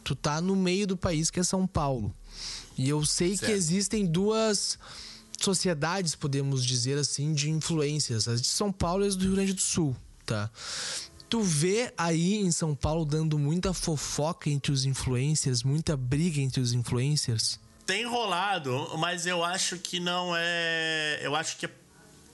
[0.03, 2.13] Tu tá no meio do país que é São Paulo.
[2.77, 3.51] E eu sei que Certo.
[3.51, 4.79] existem duas
[5.39, 8.27] sociedades, podemos dizer assim, de influências.
[8.27, 10.49] As de São Paulo e as do Rio Grande do Sul, tá?
[11.29, 16.59] Tu vê aí em São Paulo dando muita fofoca entre os influencers, muita briga entre
[16.59, 17.59] os influencers.
[17.89, 21.19] Tem rolado, mas eu acho que não é.
[21.23, 21.67] Eu acho que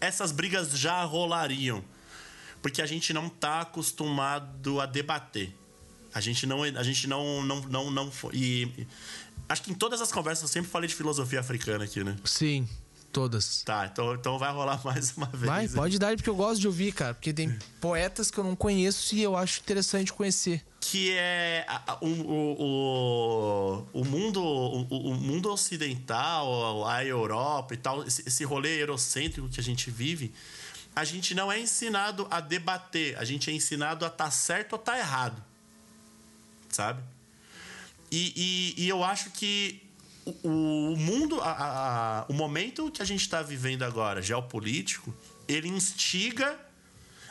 [0.01, 1.81] essas brigas já rolariam.
[2.61, 5.55] Porque a gente não tá acostumado a debater.
[6.13, 6.61] A gente não.
[6.61, 7.41] A gente não.
[7.41, 8.85] não, não, não e
[9.47, 12.17] acho que em todas as conversas eu sempre falei de filosofia africana aqui, né?
[12.25, 12.67] Sim,
[13.15, 13.63] todas.
[13.63, 15.45] Tá, então, então vai rolar mais uma vez.
[15.45, 15.69] Vai, aí.
[15.69, 17.13] pode dar, porque eu gosto de ouvir, cara.
[17.13, 20.61] Porque tem poetas que eu não conheço e eu acho interessante conhecer.
[20.81, 21.65] que é
[22.01, 28.81] o, o, o, mundo o, o mundo ocidental, a Europa e tal, esse, esse rolê
[28.81, 30.33] eurocêntrico que a gente vive,
[30.93, 34.79] a gente não é ensinado a debater, a gente é ensinado a estar certo ou
[34.79, 35.41] estar errado,
[36.67, 37.01] sabe?
[38.11, 39.84] E, e, e eu acho que
[40.25, 45.13] o, o mundo, a, a, a, o momento que a gente está vivendo agora, geopolítico,
[45.47, 46.59] ele instiga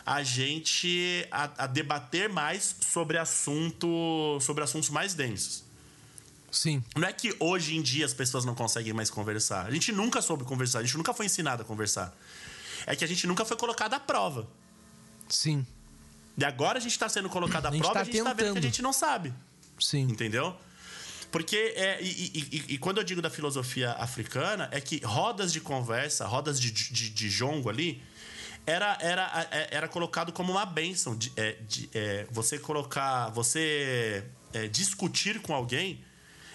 [0.06, 5.64] a gente a, a, debater mais sobre assunto, sobre assuntos mais densos.
[6.50, 6.84] Sim.
[6.94, 9.66] Não é que hoje em dia as pessoas não conseguem mais conversar.
[9.66, 12.14] A gente nunca soube conversar, a gente nunca foi ensinado a conversar.
[12.86, 14.46] É que a gente nunca foi colocado à prova.
[15.28, 15.66] Sim.
[16.36, 18.52] E agora a gente está sendo colocado à prova tá e a gente está vendo
[18.52, 19.32] que a gente não sabe.
[19.80, 20.02] Sim.
[20.02, 20.56] Entendeu?
[21.34, 25.60] Porque, é, e, e, e, quando eu digo da filosofia africana, é que rodas de
[25.60, 28.00] conversa, rodas de, de, de jongo ali,
[28.64, 31.16] era, era, é, era colocado como uma bênção.
[31.16, 33.30] De, é, de, é, você colocar.
[33.30, 36.04] Você é, discutir com alguém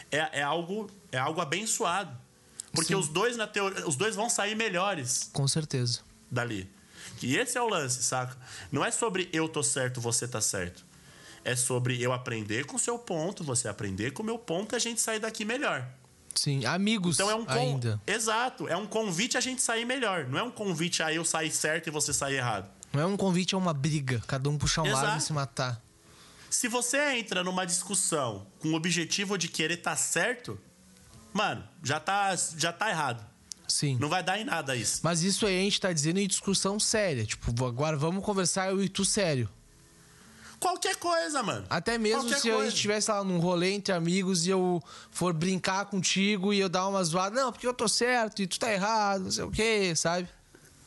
[0.09, 2.17] é, é, algo, é algo abençoado.
[2.71, 5.29] Porque os dois, na teoria, os dois vão sair melhores.
[5.33, 5.99] Com certeza.
[6.31, 6.71] Dali.
[7.21, 8.37] E esse é o lance, saca?
[8.71, 10.87] Não é sobre eu tô certo, você tá certo.
[11.43, 14.75] É sobre eu aprender com o seu ponto, você aprender com o meu ponto e
[14.75, 15.87] a gente sair daqui melhor.
[16.35, 17.53] Sim, amigos então é um con...
[17.53, 18.01] ainda.
[18.05, 20.25] Exato, é um convite a gente sair melhor.
[20.27, 22.69] Não é um convite a eu sair certo e você sair errado.
[22.93, 25.05] Não é um convite a uma briga, cada um puxar um Exato.
[25.05, 25.81] lado e se matar.
[26.49, 30.59] Se você entra numa discussão com o objetivo de querer estar tá certo,
[31.31, 33.25] mano, já tá, já tá errado.
[33.67, 33.97] Sim.
[33.99, 35.01] Não vai dar em nada isso.
[35.03, 37.23] Mas isso aí a gente tá dizendo em discussão séria.
[37.23, 39.47] Tipo, agora vamos conversar eu e tu sério.
[40.59, 41.65] Qualquer coisa, mano.
[41.69, 42.57] Até mesmo Qualquer se coisa.
[42.57, 46.67] a gente estivesse lá num rolê entre amigos e eu for brincar contigo e eu
[46.67, 49.51] dar uma zoada, não, porque eu tô certo e tu tá errado, não sei o
[49.51, 50.27] quê, sabe?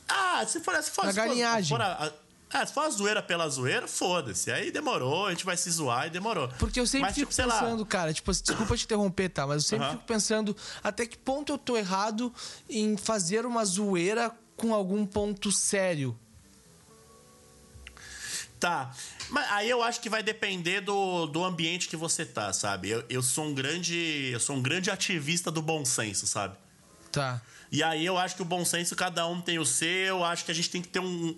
[0.08, 1.68] Ah, se for, se for, Na se for, galinhagem.
[1.74, 2.12] For a,
[2.52, 4.52] a, se for a zoeira pela zoeira, foda-se.
[4.52, 6.48] Aí demorou, a gente vai se zoar e demorou.
[6.58, 7.86] Porque eu sempre Mas, fico tipo, pensando, lá.
[7.86, 9.46] cara, tipo, desculpa te interromper, tá?
[9.46, 10.54] Mas eu sempre fico pensando
[10.84, 12.30] até que ponto eu tô errado
[12.68, 16.14] em fazer uma zoeira com algum ponto sério.
[18.60, 18.92] Tá.
[19.32, 22.90] Mas aí eu acho que vai depender do, do ambiente que você tá, sabe?
[22.90, 24.28] Eu, eu sou um grande.
[24.30, 26.54] Eu sou um grande ativista do bom senso, sabe?
[27.10, 27.40] Tá.
[27.70, 30.50] E aí eu acho que o bom senso, cada um tem o seu, acho que
[30.50, 31.34] a gente tem que ter um.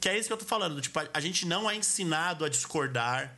[0.00, 0.80] Que é isso que eu tô falando.
[0.80, 3.36] Tipo, a, a gente não é ensinado a discordar.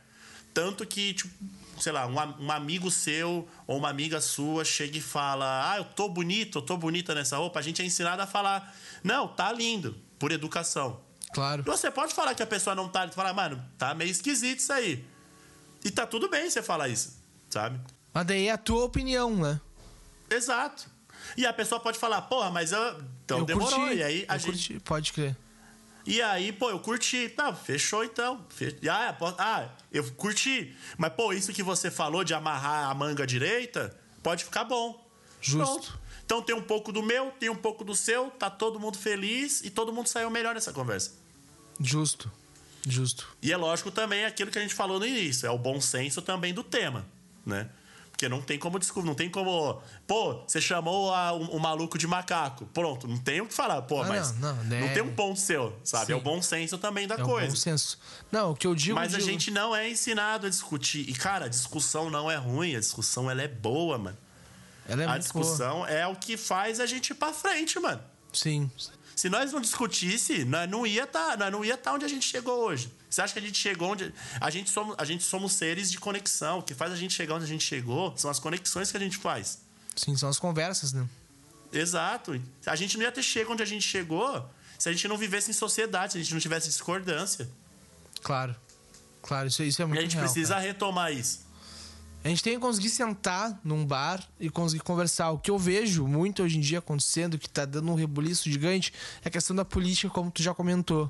[0.53, 1.33] Tanto que, tipo,
[1.77, 5.83] sei lá, um, um amigo seu ou uma amiga sua chega e fala: Ah, eu
[5.83, 7.59] tô bonito, eu tô bonita nessa roupa.
[7.59, 11.05] A gente é ensinado a falar: Não, tá lindo, por educação.
[11.33, 11.63] Claro.
[11.63, 13.07] Você pode falar que a pessoa não tá.
[13.09, 15.03] Falar, mano, tá meio esquisito isso aí.
[15.83, 17.17] E tá tudo bem você falar isso,
[17.49, 17.79] sabe?
[18.13, 19.59] Mas daí é a tua opinião, né?
[20.29, 20.89] Exato.
[21.35, 23.01] E a pessoa pode falar, porra, mas eu.
[23.25, 23.71] Então eu demorou.
[23.79, 24.51] curti, E aí a gente.
[24.73, 25.35] curti, pode crer.
[26.05, 27.27] E aí, pô, eu curti.
[27.29, 28.45] Tá, fechou então.
[28.49, 30.75] Fe- Ah, ah, eu curti.
[30.97, 35.05] Mas, pô, isso que você falou de amarrar a manga direita, pode ficar bom.
[35.41, 35.59] Justo.
[35.65, 35.99] Pronto.
[36.27, 39.61] Então tem um pouco do meu, tem um pouco do seu, tá todo mundo feliz
[39.63, 41.11] e todo mundo saiu melhor nessa conversa.
[41.79, 42.29] Justo.
[42.85, 43.25] Justo.
[43.41, 46.21] E é lógico também aquilo que a gente falou no início, é o bom senso
[46.21, 47.05] também do tema,
[47.45, 47.69] né?
[48.11, 49.79] Porque não tem como descobrir, não tem como.
[50.07, 52.65] Pô, você chamou a- o, o maluco de macaco.
[52.73, 53.81] Pronto, não tem o que falar.
[53.83, 54.91] Pô, Ah, mas não, não, né?
[54.93, 56.07] tem um ponto seu, sabe?
[56.07, 56.13] Sim.
[56.13, 57.47] É o bom senso também da É o coisa.
[57.49, 57.99] bom senso.
[58.31, 58.95] Não, o que eu digo.
[58.95, 61.07] Mas a digo- gente não é ensinado a discutir.
[61.07, 64.17] E, cara, a discussão não é ruim, a discussão ela é boa, mano.
[64.87, 67.97] É a discussão é o que faz a gente ir pra frente, mano.
[67.97, 68.09] boa.
[68.33, 68.71] Sim.
[69.15, 72.27] Se nós não discutisse, nós não ia tá, nós não ia estar onde a gente
[72.27, 72.93] chegou hoje.
[73.09, 75.97] Você acha que a gente chegou onde a gente somos, a gente somos seres de
[75.99, 76.59] conexão.
[76.59, 78.99] O que faz a gente chegar onde a gente chegou são as conexões que a
[78.99, 79.59] gente faz.
[79.95, 81.07] Sim, são as conversas, né?
[81.73, 82.39] Exato.
[82.65, 84.47] A gente não ia ter chegado onde a gente chegou
[84.77, 87.49] se a gente não vivesse em sociedade, se a gente não tivesse discordância.
[88.21, 88.55] Claro.
[89.23, 90.65] Claro, isso, isso é E muito a gente real, precisa cara.
[90.65, 91.46] retomar isso.
[92.27, 95.31] A gente tem que conseguir sentar num bar e conseguir conversar.
[95.31, 98.91] O que eu vejo muito hoje em dia acontecendo, que tá dando um rebuliço gigante,
[99.23, 101.09] é a questão da política, como tu já comentou.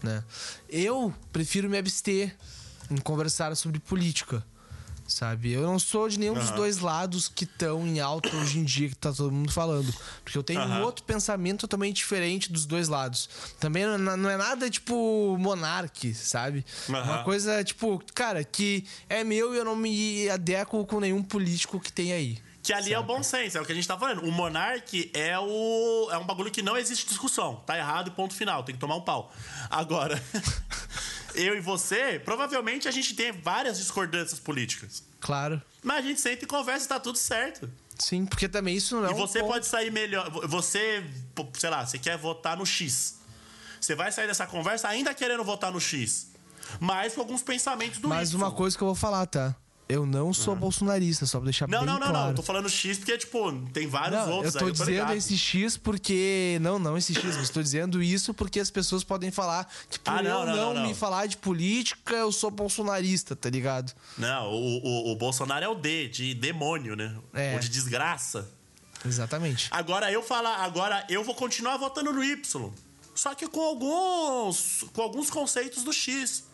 [0.00, 0.22] Né?
[0.68, 2.36] Eu prefiro me abster
[2.88, 4.46] em conversar sobre política.
[5.12, 5.52] Sabe?
[5.52, 6.56] Eu não sou de nenhum dos Aham.
[6.56, 9.94] dois lados que estão em alta hoje em dia, que tá todo mundo falando.
[10.24, 10.80] Porque eu tenho um Aham.
[10.80, 13.28] outro pensamento totalmente diferente dos dois lados.
[13.60, 16.64] Também não é nada tipo monarque, sabe?
[16.88, 17.24] Uma Aham.
[17.24, 21.92] coisa, tipo, cara, que é meu e eu não me adequo com nenhum político que
[21.92, 22.38] tem aí.
[22.62, 24.22] Que ali é o bom senso, é o que a gente tá falando.
[24.24, 27.56] O monarque é o é um bagulho que não existe discussão.
[27.66, 29.32] Tá errado ponto final, tem que tomar um pau.
[29.68, 30.22] Agora,
[31.34, 35.02] eu e você, provavelmente a gente tem várias discordâncias políticas.
[35.20, 35.60] Claro.
[35.82, 37.70] Mas a gente senta e conversa e tá tudo certo.
[37.98, 40.28] Sim, porque também isso não é E um você ponto- pode sair melhor.
[40.48, 41.04] Você,
[41.58, 43.18] sei lá, você quer votar no X.
[43.80, 46.28] Você vai sair dessa conversa ainda querendo votar no X.
[46.80, 48.36] Mas com alguns pensamentos do Mas Y.
[48.40, 49.54] uma coisa que eu vou falar, tá?
[49.92, 52.18] Eu não sou bolsonarista, só pra deixar Não, bem não, não, claro.
[52.18, 52.28] não.
[52.30, 54.72] Eu tô falando X porque, tipo, tem vários Não, outros eu tô aí.
[54.72, 55.14] dizendo ligado.
[55.16, 56.58] esse X porque.
[56.60, 59.68] Não, não esse X, mas tô dizendo isso porque as pessoas podem falar.
[59.90, 60.88] Tipo, Ah, não, eu não, não, não, não.
[60.88, 63.92] me falar de política, eu sou bolsonarista, tá ligado?
[64.16, 67.14] Não, o, o, o Bolsonaro é o D, de demônio, né?
[67.34, 67.54] É.
[67.54, 68.48] Ou de desgraça.
[69.04, 69.68] Exatamente.
[69.70, 72.70] Agora eu falar, agora eu vou continuar votando no Y.
[73.14, 76.44] Só que com alguns com alguns conceitos do X.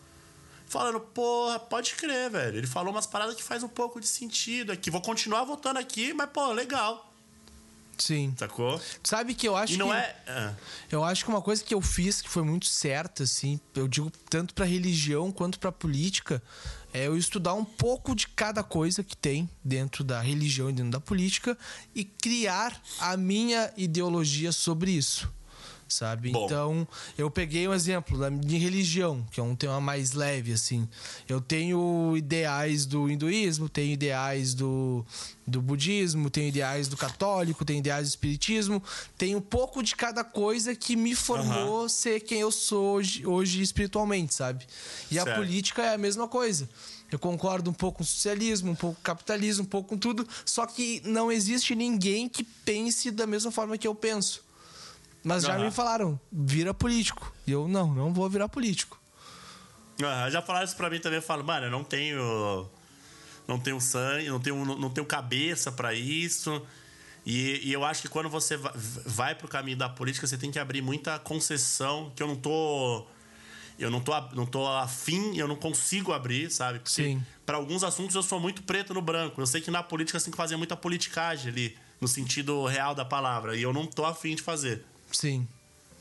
[0.69, 2.57] Falando, porra, pode crer, velho.
[2.59, 4.89] Ele falou umas paradas que faz um pouco de sentido aqui.
[4.91, 7.11] Vou continuar votando aqui, mas, pô, legal.
[7.97, 8.33] Sim.
[8.37, 8.79] Sacou?
[9.03, 9.95] Sabe que eu acho E não que.
[9.95, 10.15] é.
[10.27, 10.53] ah,
[10.89, 14.09] Eu acho que uma coisa que eu fiz que foi muito certa, assim, eu digo
[14.29, 16.41] tanto pra religião quanto pra política,
[16.93, 20.91] é eu estudar um pouco de cada coisa que tem dentro da religião e dentro
[20.91, 21.57] da política
[21.93, 25.29] e criar a minha ideologia sobre isso.
[25.89, 26.29] Sabe?
[26.29, 26.45] Bom.
[26.45, 26.87] Então,
[27.17, 30.87] eu peguei um exemplo da minha religião, que é um tema mais leve, assim.
[31.27, 35.03] Eu tenho ideais do hinduísmo, tenho ideais do,
[35.47, 38.81] do budismo, tenho ideais do católico, tenho ideais do espiritismo.
[39.17, 43.61] Tenho um pouco de cada coisa que me formou ser quem eu sou hoje, hoje
[43.61, 44.65] espiritualmente, sabe?
[45.09, 45.37] E a Certo.
[45.37, 46.69] política é a mesma coisa.
[47.11, 49.97] Eu concordo um pouco com o socialismo, um pouco com o capitalismo, um pouco com
[49.97, 54.47] tudo, só que não existe ninguém que pense da mesma forma que eu penso.
[55.23, 55.65] Mas já Aham.
[55.65, 57.33] me falaram, vira político.
[57.45, 58.99] E eu, não, não vou virar político.
[60.31, 61.17] já falaram isso pra mim também.
[61.17, 62.69] Eu falo, mano, eu não tenho.
[63.47, 66.61] Não tenho sangue, não tenho, não tenho cabeça pra isso.
[67.25, 70.51] E, e eu acho que quando você va- vai pro caminho da política, você tem
[70.51, 73.05] que abrir muita concessão, que eu não tô.
[73.77, 76.79] Eu não tô, não tô afim, eu não consigo abrir, sabe?
[76.79, 77.23] Porque Sim.
[77.45, 79.41] para alguns assuntos eu sou muito preto no branco.
[79.41, 82.93] Eu sei que na política você tem que fazer muita politicagem ali, no sentido real
[82.93, 83.55] da palavra.
[83.55, 84.85] E eu não tô afim de fazer.
[85.11, 85.47] Sim.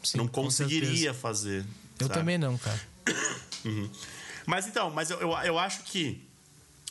[0.03, 1.65] Sim não conseguiria fazer.
[1.99, 2.19] Eu sabe?
[2.21, 2.81] também não, cara.
[4.47, 6.27] Mas então, mas eu, eu, eu acho que.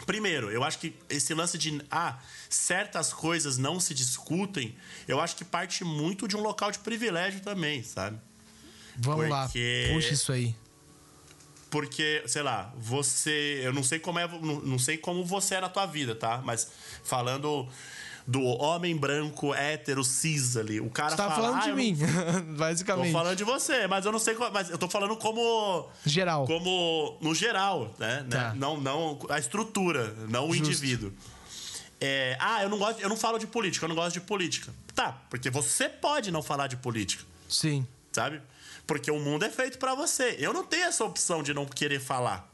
[0.05, 1.81] Primeiro, eu acho que esse lance de.
[1.89, 4.75] Ah, certas coisas não se discutem,
[5.07, 8.19] eu acho que parte muito de um local de privilégio também, sabe?
[8.95, 10.55] Vamos lá, Porque- puxa isso aí.
[11.71, 13.61] Porque, sei lá, você.
[13.63, 14.27] Eu não sei como é.
[14.27, 16.41] Não, não sei como você é na tua vida, tá?
[16.45, 16.67] Mas
[17.03, 17.67] falando
[18.29, 20.81] do homem branco, hétero, cis ali.
[20.81, 21.35] O cara Você tá fala.
[21.35, 23.13] falando ah, de eu mim, Não, tô basicamente.
[23.13, 24.35] falando de você, mas eu não sei.
[24.35, 25.87] qual- Mas eu tô falando como.
[26.05, 26.45] Geral.
[26.45, 28.25] como no geral, né?
[28.29, 28.49] Tá.
[28.49, 28.55] Né?
[28.57, 30.67] Não, não a estrutura, não o Justo.
[30.67, 31.13] indivíduo.
[32.01, 34.71] É, ah, eu não gosto, eu não falo de política, eu não gosto de política.
[34.93, 37.87] Tá, porque você pode não falar de política, Sim.
[38.11, 38.41] sabe?
[38.85, 40.35] Porque o mundo é feito pra você.
[40.37, 42.47] Eu não tenho essa opção de não querer falar.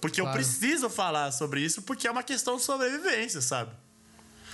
[0.00, 0.38] Porque eu Claro.
[0.38, 3.70] preciso falar sobre isso porque é uma questão de sobrevivência, sabe?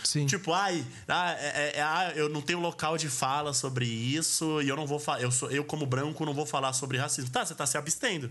[0.05, 0.27] Sim.
[0.27, 4.61] Tipo, ai, ah, é- é- é- ah, eu não tenho local de fala sobre isso
[4.63, 5.21] e eu não vou falar.
[5.23, 7.31] Eu, sou- eu, como branco, não vou falar sobre racismo.
[7.31, 8.31] Tá, você tá se abstendo.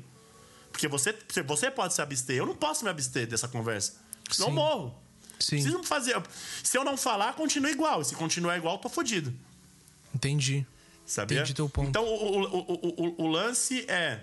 [0.72, 1.16] Porque você,
[1.46, 2.36] você pode se abster.
[2.38, 3.94] Eu não posso me abster dessa conversa.
[4.30, 4.52] Sim.
[4.52, 4.96] morro.
[5.40, 5.58] Sim.
[5.62, 6.22] Preciso fazer.
[6.64, 8.04] Se eu não falar, continua igual.
[8.04, 9.34] Se continuar igual, eu tô fodido.
[10.14, 10.66] Entendi.
[11.06, 11.38] Sabia?
[11.38, 11.88] Entendi teu ponto.
[11.90, 14.22] Então, o, o, o, o, o lance é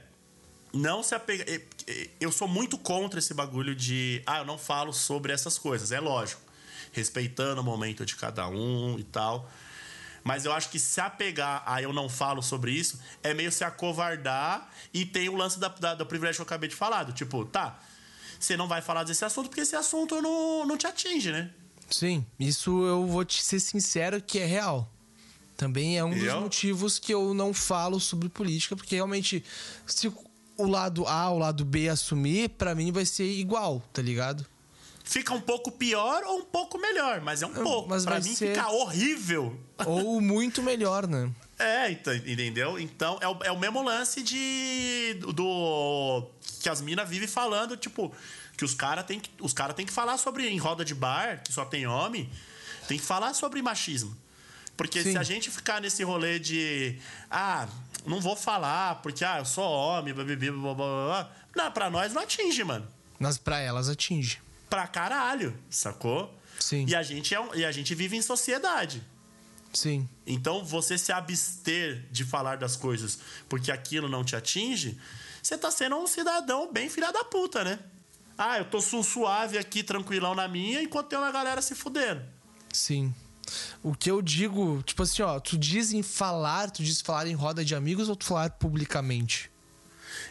[0.73, 1.47] não se apegar.
[2.21, 4.23] Eu sou muito contra esse bagulho de.
[4.27, 5.93] Ah, eu não falo sobre essas coisas.
[5.93, 6.43] É lógico.
[6.95, 9.51] Respeitando o momento de cada um e tal.
[10.23, 13.63] Mas eu acho que se apegar a eu não falo sobre isso é meio se
[13.63, 17.05] acovardar e tem o lance da, da- do privilégio que eu acabei de falar.
[17.05, 17.79] Do tipo, tá,
[18.41, 21.51] você não vai falar desse assunto porque esse assunto não, não te atinge, né?
[21.91, 24.91] Sim, isso eu vou te ser sincero que é real.
[25.57, 29.45] Também é um dos motivos que eu não falo sobre política, porque realmente,
[29.87, 30.11] se
[30.57, 34.47] o lado A, o lado B assumir, pra mim vai ser igual, tá ligado?
[35.07, 37.89] Fica um pouco pior ou um pouco melhor, mas é um pouco.
[37.91, 39.61] mas pra mim ser- fica horrível.
[39.87, 41.31] Ou muito melhor, né?
[41.59, 42.79] É, então, entendeu?
[42.81, 45.15] Então é o, é o mesmo lance de.
[45.35, 46.27] do.
[46.61, 48.13] que as minas vivem falando, tipo,
[48.57, 49.31] que os caras têm que.
[49.41, 52.29] Os caras têm que falar sobre em roda de bar, que só tem homem,
[52.89, 54.17] tem que falar sobre machismo.
[54.77, 55.13] Porque Sim.
[55.13, 56.99] se a gente ficar nesse rolê de.
[57.31, 57.69] Ah,
[58.07, 61.31] não vou falar, porque ah, eu sou homem, blá, blá, blá, blá.
[61.55, 62.89] Não, pra nós não atinge, mano.
[63.19, 64.43] Mas pra elas atinge.
[64.75, 66.37] Pra caralho, sacou?
[66.59, 66.85] Sim.
[66.89, 69.01] E a gente, é um- e a gente vive em sociedade.
[69.73, 70.09] Sim.
[70.27, 74.99] Então, você se abster de falar das coisas porque aquilo não te atinge,
[75.41, 77.79] você tá sendo um cidadão bem filha da puta, né?
[78.37, 82.21] Ah, eu tô su- suave aqui, tranquilão na minha, enquanto tem uma galera se fudendo.
[82.73, 83.15] Sim.
[83.81, 87.35] O que eu digo, tipo assim, ó, tu diz em falar, tu diz falar em
[87.35, 89.53] roda de amigos ou tu falar publicamente?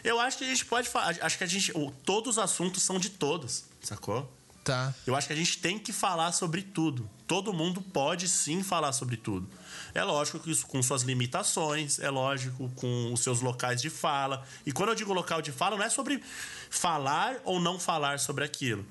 [0.02, 1.16] Eu acho que a gente pode falar.
[1.22, 1.72] Acho que a gente.
[2.04, 4.30] Todos os assuntos são de todos, sacou?
[4.64, 4.94] Tá.
[5.06, 7.08] Eu acho que a gente tem que falar sobre tudo.
[7.26, 9.46] Todo mundo pode sim falar sobre tudo.
[9.92, 14.42] É lógico que isso com suas limitações, é lógico com os seus locais de fala.
[14.64, 16.22] E quando eu digo local de fala, não é sobre
[16.70, 18.84] falar ou não falar sobre aquilo.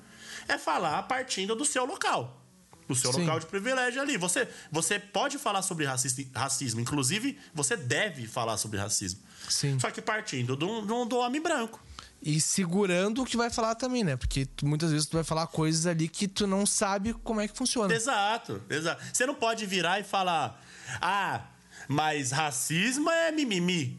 [0.46, 2.40] é falar partindo do seu local.
[2.86, 3.20] Do seu Sim.
[3.20, 4.16] local de privilégio ali.
[4.18, 9.20] Você, você pode falar sobre racismo, racismo, inclusive você deve falar sobre racismo.
[9.48, 9.78] Sim.
[9.80, 11.82] Só que partindo do, do, do homem branco.
[12.26, 14.16] E segurando o que vai falar também, né?
[14.16, 17.46] Porque tu, muitas vezes tu vai falar coisas ali que tu não sabe como é
[17.46, 17.92] que funciona.
[17.92, 19.04] Exato, exato.
[19.12, 20.58] Você não pode virar e falar:
[21.02, 21.42] ah,
[21.86, 23.98] mas racismo é mimimi.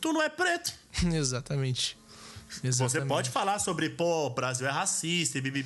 [0.00, 0.72] Tu não é preto.
[1.12, 1.98] Exatamente.
[2.64, 2.92] Exatamente.
[2.92, 5.62] Você pode falar sobre, pô, o Brasil é racista e bibi,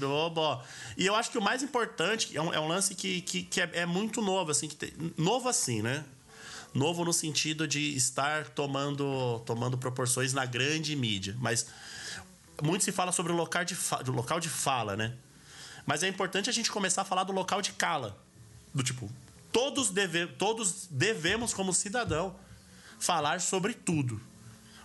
[0.97, 3.61] E eu acho que o mais importante é um, é um lance que, que, que
[3.61, 6.05] é, é, muito novo, assim, que tem, novo assim, né?
[6.75, 11.37] Novo no sentido de estar tomando, tomando proporções na grande mídia.
[11.39, 11.67] Mas
[12.63, 15.15] muito se fala sobre o local de, do local de fala, né?
[15.85, 18.17] Mas é importante a gente começar a falar do local de cala.
[18.73, 19.11] Do tipo,
[19.51, 22.37] todos, deve, todos devemos, como cidadão,
[22.99, 24.21] falar sobre tudo.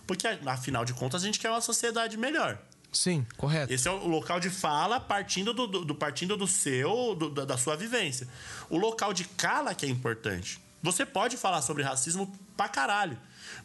[0.06, 2.58] Porque, afinal de contas, a gente quer uma sociedade melhor.
[2.92, 3.72] Sim, correto.
[3.72, 7.56] Esse é o local de fala partindo do, do, do partindo do seu, do, da
[7.56, 8.26] sua vivência.
[8.70, 10.60] O local de cala que é importante.
[10.82, 13.18] Você pode falar sobre racismo pra caralho.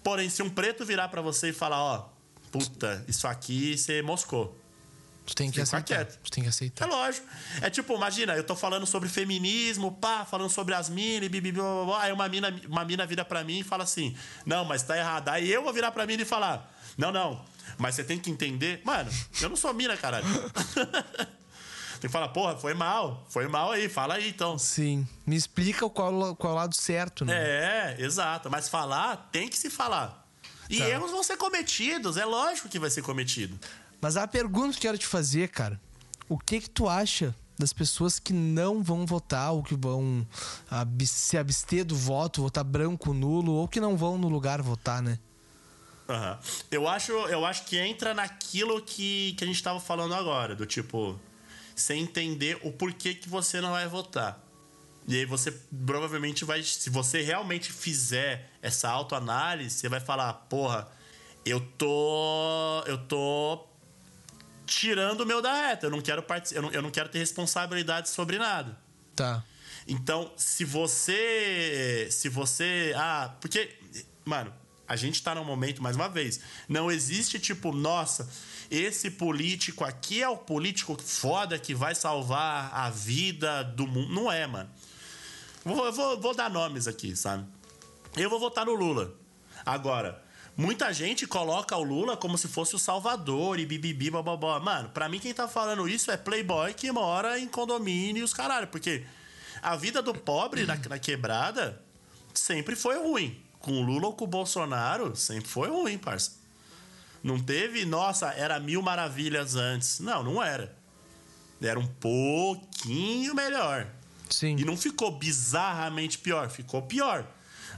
[0.03, 2.09] Porém, se um preto virar para você e falar, ó,
[2.53, 4.55] puta, isso aqui você moscou.
[5.25, 6.05] Tu tem que aceitar.
[6.05, 6.85] Tu tem que aceitar.
[6.85, 7.25] É lógico.
[7.61, 11.29] É tipo, imagina, eu tô falando sobre feminismo, pá, falando sobre as minas,
[11.99, 15.29] aí uma mina, uma mina vira pra mim e fala assim: Não, mas tá errado.
[15.29, 17.43] Aí eu vou virar pra mina e falar: Não, não,
[17.77, 18.81] mas você tem que entender.
[18.83, 19.09] Mano,
[19.41, 20.25] eu não sou mina, caralho.
[21.99, 23.25] tem que falar, porra, foi mal.
[23.29, 24.59] Foi mal aí, fala aí então.
[24.59, 25.07] Sim.
[25.25, 27.33] Me explica qual, qual o lado certo, né?
[27.33, 28.51] É, exato.
[28.51, 30.22] Mas falar, tem que se falar.
[30.73, 30.89] E tá.
[30.89, 33.59] erros vão ser cometidos, é lógico que vai ser cometido.
[34.01, 35.79] Mas a pergunta que eu quero te fazer, cara,
[36.27, 40.27] o que que tu acha das pessoas que não vão votar ou que vão
[41.05, 45.19] se abster do voto, votar branco, nulo, ou que não vão no lugar votar, né?
[46.09, 46.37] Uhum.
[46.69, 50.65] Eu, acho, eu acho que entra naquilo que, que a gente estava falando agora, do
[50.65, 51.19] tipo,
[51.75, 54.39] sem entender o porquê que você não vai votar.
[55.07, 55.51] E aí você
[55.85, 56.63] provavelmente vai.
[56.63, 60.87] Se você realmente fizer essa autoanálise, você vai falar, porra,
[61.45, 62.83] eu tô.
[62.85, 63.67] Eu tô
[64.65, 65.87] tirando o meu da reta.
[65.87, 68.77] Eu não quero eu, não, eu não quero ter responsabilidade sobre nada.
[69.15, 69.43] Tá.
[69.87, 72.07] Então, se você.
[72.09, 72.93] Se você.
[72.95, 73.69] Ah, porque.
[74.25, 74.53] Mano,
[74.87, 78.29] a gente tá num momento, mais uma vez, não existe tipo, nossa,
[78.71, 84.13] esse político aqui é o político foda que vai salvar a vida do mundo.
[84.13, 84.69] Não é, mano.
[85.63, 87.45] Vou, vou, vou dar nomes aqui, sabe?
[88.15, 89.13] Eu vou votar no Lula.
[89.65, 90.21] Agora,
[90.57, 94.59] muita gente coloca o Lula como se fosse o salvador e bibibi, bababó.
[94.59, 98.67] Mano, pra mim quem tá falando isso é playboy que mora em condomínios, caralho.
[98.67, 99.05] Porque
[99.61, 101.81] a vida do pobre na, na quebrada
[102.33, 103.41] sempre foi ruim.
[103.59, 106.31] Com o Lula ou com o Bolsonaro, sempre foi ruim, parça.
[107.23, 110.01] Não teve, nossa, era mil maravilhas antes.
[110.01, 110.75] Não, não era.
[111.61, 113.87] Era um pouquinho melhor.
[114.29, 114.55] Sim.
[114.57, 117.27] E não ficou bizarramente pior, ficou pior.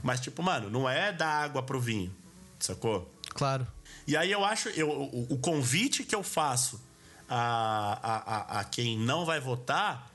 [0.02, 2.14] Mas, tipo, mano, não é da água pro vinho.
[2.58, 3.12] Sacou?
[3.30, 3.66] Claro.
[4.06, 6.80] E aí eu acho, eu, o, o convite que eu faço
[7.28, 10.10] a, a, a, a quem não vai votar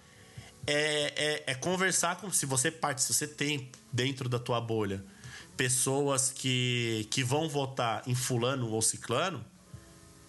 [0.65, 2.31] é, é, é, conversar com.
[2.31, 5.03] Se você parte, se você tem dentro da tua bolha
[5.57, 9.43] pessoas que, que vão votar em fulano ou ciclano,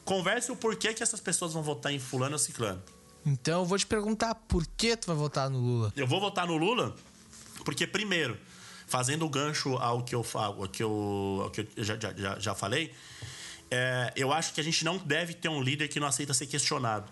[0.04, 2.82] converse o porquê que essas pessoas vão votar em fulano ou ciclano.
[3.24, 5.92] Então eu vou te perguntar por que tu vai votar no Lula?
[5.96, 6.94] Eu vou votar no Lula
[7.64, 8.36] porque, primeiro,
[8.86, 12.54] fazendo o gancho ao que eu, ao que eu, ao que eu já, já, já
[12.54, 12.92] falei,
[13.70, 16.46] é, eu acho que a gente não deve ter um líder que não aceita ser
[16.46, 17.10] questionado.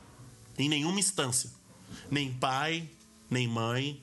[0.58, 1.50] Em nenhuma instância.
[2.10, 2.88] Nem pai,
[3.30, 4.02] nem mãe,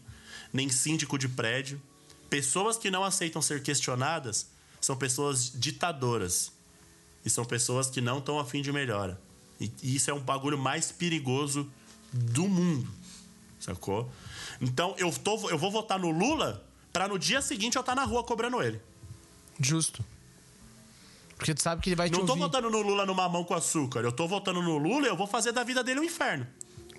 [0.51, 1.81] nem síndico de prédio.
[2.29, 4.49] Pessoas que não aceitam ser questionadas
[4.81, 6.51] são pessoas ditadoras.
[7.23, 9.19] E são pessoas que não estão afim de melhora.
[9.59, 11.69] E isso é um bagulho mais perigoso
[12.11, 12.87] do mundo.
[13.59, 14.09] Sacou?
[14.61, 18.01] Então eu, tô, eu vou votar no Lula para no dia seguinte eu estar tá
[18.01, 18.81] na rua cobrando ele.
[19.59, 20.03] Justo.
[21.35, 22.41] Porque tu sabe que ele vai te Não tô ouvir.
[22.43, 23.99] votando no Lula no mamão com açúcar.
[23.99, 26.47] Eu tô votando no Lula e eu vou fazer da vida dele um inferno.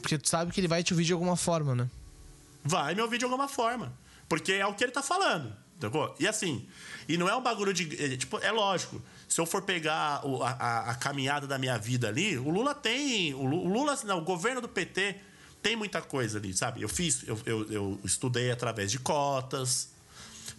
[0.00, 1.90] Porque tu sabe que ele vai te ouvir de alguma forma, né?
[2.62, 3.92] Vai me ouvir de alguma forma.
[4.28, 5.52] Porque é o que ele tá falando.
[5.80, 6.14] Sacou?
[6.20, 6.66] E assim,
[7.08, 8.02] e não é um bagulho de.
[8.02, 9.00] É, tipo, é lógico.
[9.28, 13.34] Se eu for pegar o, a, a, caminhada da minha vida ali, o Lula tem.
[13.34, 15.16] O Lula, não, o governo do PT
[15.62, 16.80] tem muita coisa ali, sabe?
[16.80, 19.90] Eu fiz, eu, eu, eu estudei através de cotas.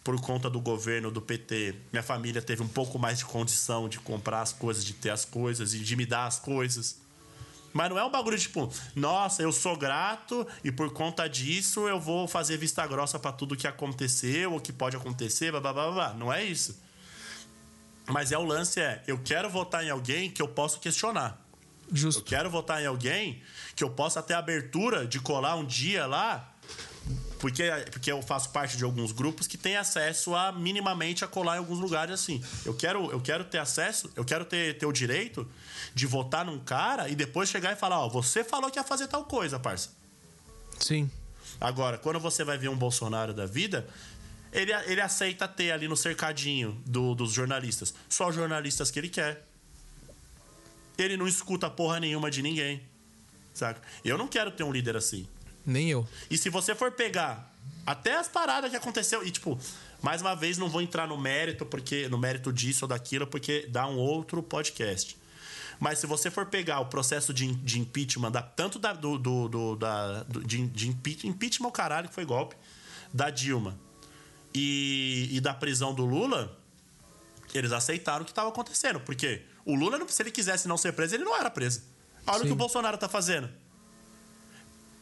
[0.03, 3.99] Por conta do governo do PT, minha família teve um pouco mais de condição de
[3.99, 6.97] comprar as coisas, de ter as coisas e de me dar as coisas.
[7.73, 11.99] Mas não é um bagulho tipo, nossa, eu sou grato e por conta disso eu
[11.99, 15.91] vou fazer vista grossa para tudo que aconteceu ou que pode acontecer, blá, blá, blá,
[15.91, 16.13] blá.
[16.13, 16.79] Não é isso.
[18.09, 21.39] Mas é o lance é, eu quero votar em alguém que eu posso questionar.
[21.91, 22.21] Justo.
[22.21, 23.41] Eu quero votar em alguém
[23.75, 26.53] que eu possa ter abertura de colar um dia lá,
[27.39, 31.55] porque, porque eu faço parte de alguns grupos que tem acesso a minimamente a colar
[31.55, 32.43] em alguns lugares assim.
[32.65, 35.49] Eu quero, eu quero ter acesso, eu quero ter, ter o direito
[35.93, 39.07] de votar num cara e depois chegar e falar, ó, você falou que ia fazer
[39.07, 39.89] tal coisa, parça.
[40.79, 41.09] Sim.
[41.59, 43.87] Agora, quando você vai ver um Bolsonaro da vida,
[44.51, 49.09] ele, ele aceita ter ali no cercadinho do, dos jornalistas só os jornalistas que ele
[49.09, 49.45] quer.
[50.97, 52.81] Ele não escuta porra nenhuma de ninguém.
[53.53, 53.81] Saca?
[54.03, 55.27] Eu não quero ter um líder assim.
[55.65, 56.07] Nem eu.
[56.29, 57.53] E se você for pegar
[57.85, 59.57] até as paradas que aconteceu, e tipo,
[60.01, 63.67] mais uma vez não vou entrar no mérito, porque no mérito disso ou daquilo, porque
[63.69, 65.17] dá um outro podcast.
[65.79, 69.47] Mas se você for pegar o processo de, de impeachment, da, tanto da, do, do,
[69.47, 72.55] do da, do, de, de impeachment, impeachment o caralho que foi golpe,
[73.13, 73.77] da Dilma
[74.53, 76.57] e, e da prisão do Lula,
[77.53, 78.99] eles aceitaram o que estava acontecendo.
[78.99, 81.81] Porque o Lula, se ele quisesse não ser preso, ele não era preso.
[82.25, 82.43] Olha Sim.
[82.43, 83.49] o que o Bolsonaro tá fazendo.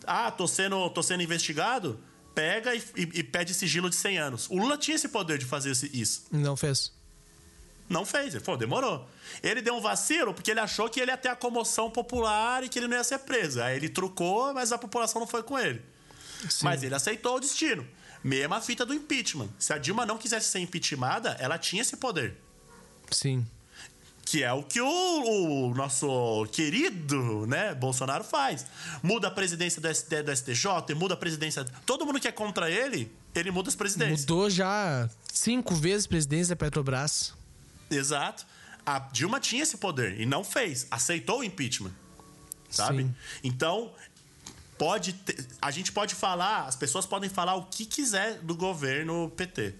[0.05, 1.99] Ah, tô sendo, tô sendo investigado?
[2.33, 4.49] Pega e, e, e pede sigilo de 100 anos.
[4.49, 6.25] O Lula tinha esse poder de fazer isso.
[6.31, 6.93] Não fez.
[7.89, 8.35] Não fez.
[8.35, 9.09] Ele falou, demorou.
[9.41, 12.69] Ele deu um vacilo porque ele achou que ele ia ter a comoção popular e
[12.69, 13.61] que ele não ia ser preso.
[13.61, 15.81] Aí ele trucou, mas a população não foi com ele.
[16.49, 16.65] Sim.
[16.65, 17.85] Mas ele aceitou o destino.
[18.27, 19.47] Mesma fita do impeachment.
[19.57, 22.35] Se a Dilma não quisesse ser impeachmentada, ela tinha esse poder.
[23.09, 23.47] Sim.
[24.25, 28.65] Que é o que o, o, nosso querido né, Bolsonaro faz.
[29.01, 31.63] Muda a presidência do, ST, do STJ, muda a presidência.
[31.85, 34.19] Todo mundo que é contra ele, ele muda as presidências.
[34.21, 37.33] Mudou já cinco vezes a presidência da Petrobras.
[37.89, 38.45] Exato.
[38.85, 40.85] A Dilma tinha esse poder e não fez.
[40.91, 41.93] Aceitou o impeachment.
[42.69, 43.03] Sabe?
[43.03, 43.15] Sim.
[43.41, 43.93] Então,
[44.77, 49.31] pode ter, a gente pode falar, as pessoas podem falar o que quiser do governo
[49.35, 49.73] PT.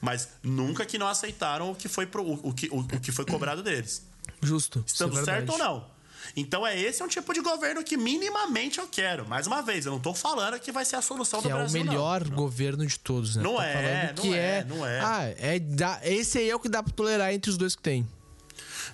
[0.00, 3.24] Mas nunca que não aceitaram o que foi, pro, o, que, o, o que foi
[3.24, 4.06] cobrado deles.
[4.42, 4.84] Justo.
[4.86, 5.94] Estando é certo ou não.
[6.36, 9.26] Então é esse é um tipo de governo que minimamente eu quero.
[9.26, 11.80] Mais uma vez, eu não estou falando que vai ser a solução que do Brasil.
[11.80, 12.36] É o melhor não.
[12.36, 13.42] governo de todos, né?
[13.42, 15.00] Não é, não que é, é, não é.
[15.00, 17.82] Ah, é dá, esse aí é o que dá para tolerar entre os dois que
[17.82, 18.08] tem.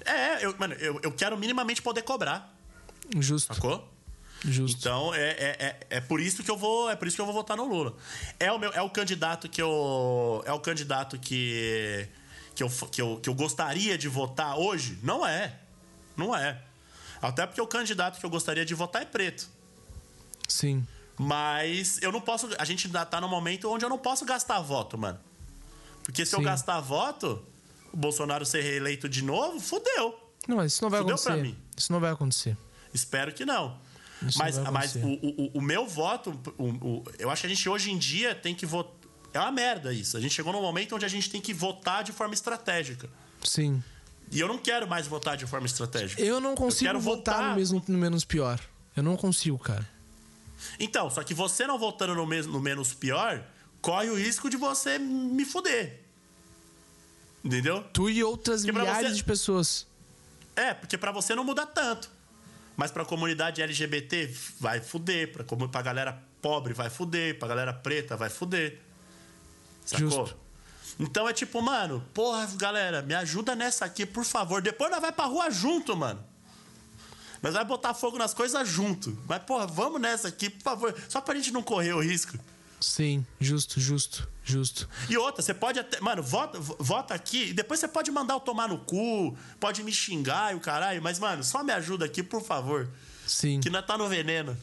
[0.05, 2.57] É, eu, mano, eu, eu quero minimamente poder cobrar.
[3.19, 3.55] Justo.
[3.55, 3.89] Sacou?
[4.45, 4.79] Justo.
[4.79, 7.27] Então é, é, é, é, por isso que eu vou é por isso que eu
[7.27, 7.95] vou votar no Lula.
[8.39, 12.09] É o meu é o candidato que eu é o candidato que
[12.55, 14.99] que eu, que eu, que eu gostaria de votar hoje?
[15.03, 15.59] Não é.
[16.17, 16.61] Não é.
[17.23, 19.49] Até porque o candidato que eu gostaria de votar é preto.
[20.47, 20.87] Sim.
[21.19, 22.49] Mas eu não posso.
[22.59, 25.19] A gente ainda tá no momento onde eu não posso gastar voto, mano.
[26.03, 26.39] Porque se Sim.
[26.39, 27.43] eu gastar voto,
[27.93, 30.19] o Bolsonaro ser reeleito de novo, fudeu.
[30.49, 31.41] Não, mas isso não vai fudeu acontecer.
[31.41, 31.59] Pra mim.
[31.77, 32.57] Isso não vai acontecer.
[32.93, 33.79] Espero que não.
[34.27, 37.91] Isso mas mas o, o, o, meu voto, o, eu acho que a gente hoje
[37.91, 38.95] em dia tem que votar.
[39.33, 40.17] É uma merda isso.
[40.17, 43.09] A gente chegou num momento onde a gente tem que votar de forma estratégica.
[43.45, 43.83] Sim.
[44.31, 46.21] E eu não quero mais votar de forma estratégica.
[46.21, 47.51] Eu não consigo eu votar voltar...
[47.51, 48.61] no, mesmo, no menos pior.
[48.97, 49.89] Eu não consigo, cara.
[50.79, 53.45] Então, só que você não votando no, mesmo, no menos pior,
[53.81, 56.01] corre o risco de você me fuder.
[57.43, 57.83] Entendeu?
[57.93, 59.17] Tu e outras milhares você...
[59.17, 59.87] de pessoas.
[60.55, 62.11] É, porque para você não muda tanto.
[62.81, 65.31] Mas pra comunidade LGBT vai fuder.
[65.31, 67.39] Pra, pra galera pobre vai fuder.
[67.39, 68.81] Pra galera preta vai fuder.
[69.85, 70.09] Sacou?
[70.09, 70.37] Justo.
[70.99, 74.63] Então é tipo, mano, porra, galera, me ajuda nessa aqui, por favor.
[74.63, 76.25] Depois nós vai pra rua junto, mano.
[77.43, 79.15] Nós vai botar fogo nas coisas junto.
[79.29, 80.95] Mas, porra, vamos nessa aqui, por favor.
[81.07, 82.39] Só pra gente não correr o risco.
[82.81, 84.89] Sim, justo, justo, justo.
[85.09, 86.01] E outra, você pode até.
[86.01, 89.93] Mano, vota, vota aqui e depois você pode mandar eu tomar no cu, pode me
[89.93, 92.89] xingar e o caralho, mas, mano, só me ajuda aqui, por favor.
[93.27, 93.61] Sim.
[93.61, 94.57] Que não tá no veneno.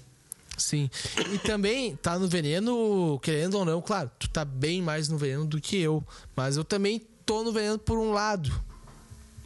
[0.58, 0.90] Sim.
[1.32, 5.46] E também tá no veneno, querendo ou não, claro, tu tá bem mais no veneno
[5.46, 6.04] do que eu.
[6.36, 8.52] Mas eu também tô no veneno por um lado.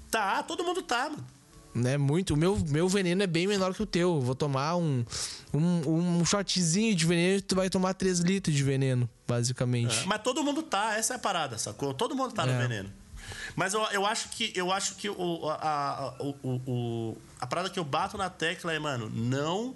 [0.10, 1.26] Tá, todo mundo tá, mano.
[1.74, 2.34] Né, muito.
[2.34, 4.16] O meu, meu veneno é bem menor que o teu.
[4.16, 5.06] Eu vou tomar um,
[5.54, 10.00] um, um shotzinho de veneno e tu vai tomar 3 litros de veneno, basicamente.
[10.00, 11.94] É, mas todo mundo tá, essa é a parada, sacou?
[11.94, 12.46] Todo mundo tá é.
[12.48, 12.92] no veneno.
[13.56, 17.70] Mas eu, eu acho que eu acho que o, a, a, o, o, a parada
[17.70, 19.76] que eu bato na tecla é, mano, não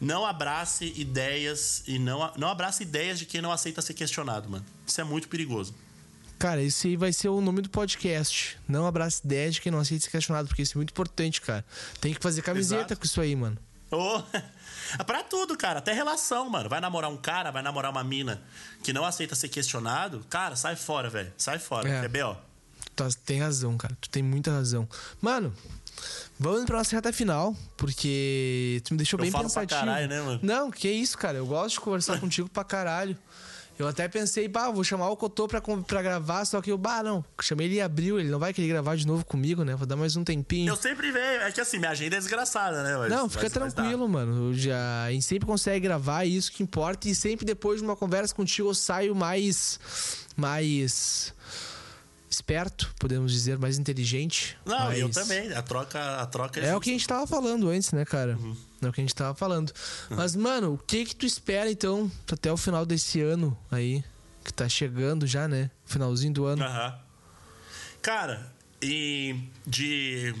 [0.00, 4.64] não abrace ideias e não, não abrace ideias de quem não aceita ser questionado, mano.
[4.84, 5.74] Isso é muito perigoso.
[6.42, 8.58] Cara, esse aí vai ser o nome do podcast.
[8.66, 11.64] Não abrace ideias de quem não aceita ser questionado, porque isso é muito importante, cara.
[12.00, 12.96] Tem que fazer camiseta Exato.
[12.96, 13.56] com isso aí, mano.
[13.92, 14.20] Oh,
[15.06, 15.78] pra tudo, cara.
[15.78, 16.68] Até relação, mano.
[16.68, 18.42] Vai namorar um cara, vai namorar uma mina
[18.82, 20.26] que não aceita ser questionado.
[20.28, 21.32] Cara, sai fora, velho.
[21.38, 21.88] Sai fora.
[21.88, 22.34] É, é B.O.
[22.96, 23.96] Tu tem razão, cara.
[24.00, 24.88] Tu tem muita razão.
[25.20, 25.54] Mano,
[26.40, 29.68] Vamos pra nossa reta final, porque tu me deixou eu bem falo pensativo.
[29.68, 30.40] Pra caralho, né, mano?
[30.42, 31.38] Não, que isso, cara.
[31.38, 33.16] Eu gosto de conversar contigo pra caralho.
[33.78, 37.02] Eu até pensei, bah, vou chamar o Cotô pra, pra gravar, só que eu, bah,
[37.02, 37.24] não.
[37.40, 39.74] Chamei ele em abril, ele não vai querer gravar de novo comigo, né?
[39.74, 40.68] Vou dar mais um tempinho.
[40.70, 41.40] Eu sempre venho.
[41.42, 42.96] É que assim, minha agenda é desgraçada, né?
[42.96, 44.50] Mas- Não, fica mas- mas tranquilo, mano.
[44.50, 47.08] Eu já, a gente sempre consegue gravar, é isso que importa.
[47.08, 49.78] E sempre depois de uma conversa contigo eu saio mais.
[50.36, 51.34] mais.
[52.32, 54.56] Esperto, podemos dizer, mais inteligente.
[54.64, 54.98] Não, mais...
[54.98, 55.52] eu também.
[55.52, 58.36] A troca, a troca É o que a gente tava falando antes, né, cara?
[58.36, 58.56] Uhum.
[58.82, 59.72] É o que a gente tava falando.
[60.10, 64.02] Mas, mano, o que que tu espera, então, até o final desse ano aí?
[64.44, 65.70] Que tá chegando já, né?
[65.84, 66.64] Finalzinho do ano.
[66.64, 66.98] Aham.
[68.00, 68.52] Cara,
[68.82, 70.34] e de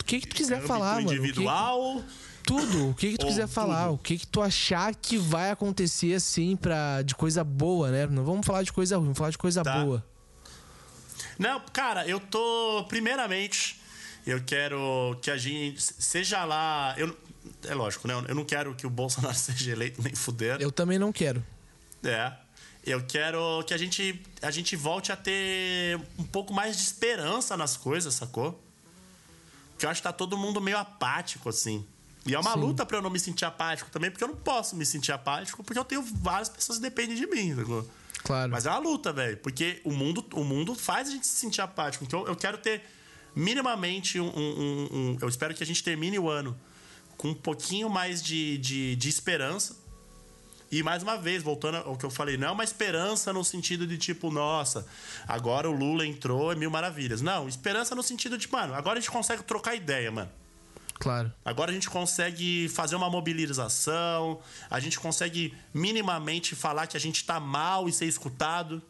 [0.00, 1.06] O que que tu quiser falar, mano?
[1.06, 2.02] O que que- individual,
[2.44, 3.94] Tudo, o que que tu quiser falar, tudo.
[3.94, 8.06] o que que tu achar que vai acontecer assim para de coisa boa, né?
[8.06, 9.82] Não vamos falar de coisa ruim, vamos falar de coisa Tá.
[9.84, 10.04] boa.
[11.38, 12.84] Não, cara, eu tô.
[12.88, 13.80] Primeiramente,
[14.26, 15.80] eu quero que a gente.
[15.82, 16.94] Seja lá.
[16.96, 17.16] Eu,
[17.64, 18.14] é lógico, né?
[18.28, 20.60] Eu não quero que o Bolsonaro seja eleito nem fuder.
[20.60, 21.44] Eu também não quero.
[22.04, 22.32] É.
[22.84, 27.56] Eu quero que a gente, a gente volte a ter um pouco mais de esperança
[27.56, 28.60] nas coisas, sacou?
[29.70, 31.86] Porque eu acho que tá todo mundo meio apático, assim.
[32.26, 32.60] E é uma Sim.
[32.60, 35.62] luta pra eu não me sentir apático também, porque eu não posso me sentir apático,
[35.62, 37.88] porque eu tenho várias pessoas que dependem de mim, sacou?
[38.24, 38.50] Claro.
[38.52, 39.36] Mas é uma luta, velho.
[39.38, 42.04] Porque o mundo, o mundo faz a gente se sentir apático.
[42.04, 42.82] Então eu quero ter
[43.34, 44.26] minimamente um.
[44.28, 46.58] um- um- um- eu espero que a gente termine o ano
[47.16, 49.76] com um pouquinho mais de, de, de esperança.
[50.70, 53.86] E mais uma vez, voltando ao que eu falei, não é uma esperança no sentido
[53.86, 54.86] de tipo, nossa,
[55.28, 57.20] agora o Lula entrou, é mil maravilhas.
[57.20, 60.30] Não, esperança no sentido de, mano, agora a gente consegue trocar ideia, mano.
[61.02, 61.32] Claro.
[61.44, 64.40] Agora a gente consegue fazer uma mobilização,
[64.70, 68.80] a gente consegue minimamente falar que a gente tá mal e ser escutado.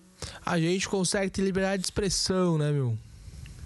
[0.45, 2.99] A gente consegue ter liberdade de expressão, né, meu?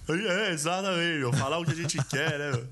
[0.09, 1.33] É, exatamente, meu.
[1.33, 2.53] Falar o que a gente quer, né?
[2.53, 2.69] meu?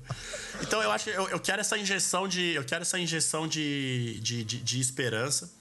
[0.61, 2.53] Então eu acho que eu, eu quero essa injeção de.
[2.53, 5.51] Eu quero essa injeção de, de, de, de esperança.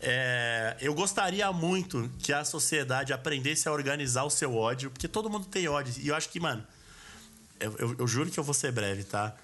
[0.00, 5.28] É, eu gostaria muito que a sociedade aprendesse a organizar o seu ódio, porque todo
[5.28, 5.92] mundo tem ódio.
[5.98, 6.66] E eu acho que, mano,
[7.60, 9.34] eu, eu- eu juro que eu vou ser breve, tá?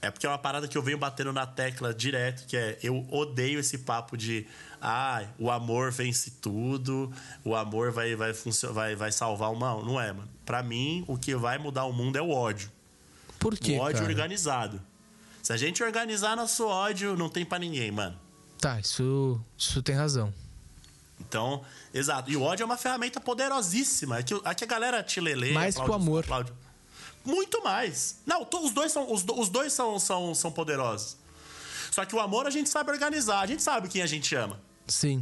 [0.00, 3.06] É porque é uma parada que eu venho batendo na tecla direto, que é eu
[3.10, 4.46] odeio esse papo de
[4.80, 7.12] ah, o amor vence tudo,
[7.44, 8.32] o amor vai, vai,
[8.72, 9.84] vai, vai salvar o mal.
[9.84, 10.28] Não é, mano.
[10.44, 12.68] Pra mim, o que vai mudar o mundo é o ódio.
[13.38, 14.08] Por quê, o ódio cara?
[14.08, 14.82] organizado.
[15.40, 18.18] Se a gente organizar nosso ódio, não tem pra ninguém, mano.
[18.60, 20.32] Tá, isso, isso tem razão.
[21.20, 21.62] Então,
[21.94, 22.28] exato.
[22.30, 24.18] E o ódio é uma ferramenta poderosíssima.
[24.18, 25.52] É que, é que a galera te lele.
[25.52, 26.24] Mais que o amor.
[27.24, 28.18] Muito mais.
[28.26, 31.16] Não, to- os dois são, os, os dois são, são, são poderosos.
[31.90, 34.60] Só que o amor a gente sabe organizar, a gente sabe quem a gente ama.
[34.86, 35.20] Sim.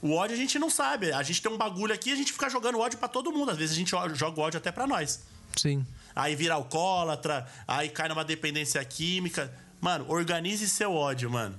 [0.00, 1.12] O ódio a gente não sabe.
[1.12, 3.50] A gente tem um bagulho aqui, a gente fica jogando ódio pra todo mundo.
[3.50, 5.20] Às vezes a gente joga ódio até pra nós.
[5.56, 5.84] Sim.
[6.14, 9.52] Aí vira alcoólatra, aí cai numa dependência química.
[9.80, 11.58] Mano, organize seu ódio, mano.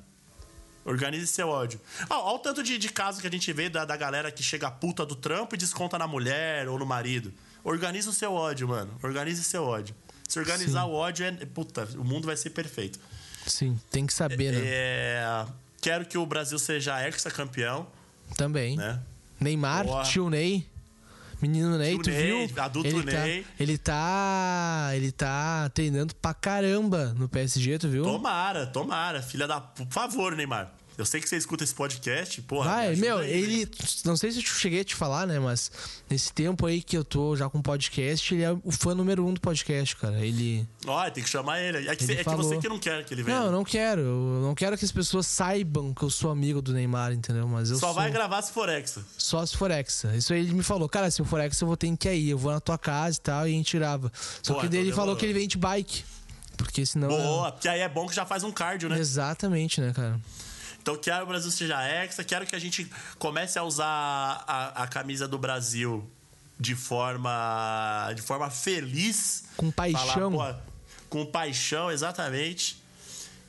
[0.86, 1.80] Organize seu ódio.
[2.10, 4.72] Ó o tanto de, de casos que a gente vê da, da galera que chega
[4.72, 7.34] puta do trampo e desconta na mulher ou no marido.
[7.64, 8.92] Organize o seu ódio, mano.
[9.04, 9.96] Organize seu ódio.
[10.28, 10.90] Se organizar Sim.
[10.90, 11.32] o ódio, é.
[11.46, 13.00] Puta, o mundo vai ser perfeito.
[13.48, 13.80] Sim.
[13.90, 14.62] Tem que saber, né?
[14.64, 15.46] É,
[15.82, 17.88] quero que o Brasil seja ex-campeão,
[18.38, 18.78] Também.
[18.78, 19.00] né?
[19.40, 20.04] Neymar, Boa.
[20.04, 20.68] tio Ney.
[21.42, 22.62] Menino Ney, Tio tu Ney, viu?
[22.64, 23.44] adulto ele Ney.
[23.44, 24.90] Tá, ele tá.
[24.94, 28.04] Ele tá treinando pra caramba no PSG, tu viu?
[28.04, 29.22] Tomara, tomara.
[29.22, 29.62] Filha da.
[29.62, 30.70] Por favor, Neymar.
[31.00, 32.70] Eu sei que você escuta esse podcast, porra.
[32.70, 33.72] Vai, me meu, aí, ele.
[34.04, 35.40] Não sei se eu cheguei a te falar, né?
[35.40, 35.72] Mas
[36.10, 39.34] nesse tempo aí que eu tô já com podcast, ele é o fã número um
[39.34, 40.20] do podcast, cara.
[40.20, 40.68] Ele.
[40.86, 41.88] Ó, tem que chamar ele.
[41.88, 43.40] É que, Ele é que você que não quer que ele venha.
[43.40, 44.02] Não, eu não quero.
[44.02, 47.48] Eu não quero que as pessoas saibam que eu sou amigo do Neymar, entendeu?
[47.48, 47.96] Mas eu Só sou.
[47.96, 49.02] vai gravar se for exa.
[49.18, 50.18] Só se for Hexa.
[50.18, 52.32] Isso aí ele me falou, cara, se eu for Hexa eu vou ter que ir.
[52.32, 54.12] Eu vou na tua casa e tal, e a gente grava.
[54.44, 56.04] Só Pô, que daí então ele falou que ele vem de bike.
[56.58, 57.08] Porque senão.
[57.08, 59.00] Boa, porque aí é bom que já faz um cardio, né?
[59.00, 60.20] Exatamente, né, cara?
[60.90, 63.86] Então quero que o Brasil seja exa, quero que a gente comece a usar
[64.48, 66.10] a, a camisa do Brasil
[66.60, 69.44] de forma de forma feliz.
[69.56, 70.32] Com paixão.
[70.32, 70.60] Falar,
[71.08, 72.82] com paixão, exatamente.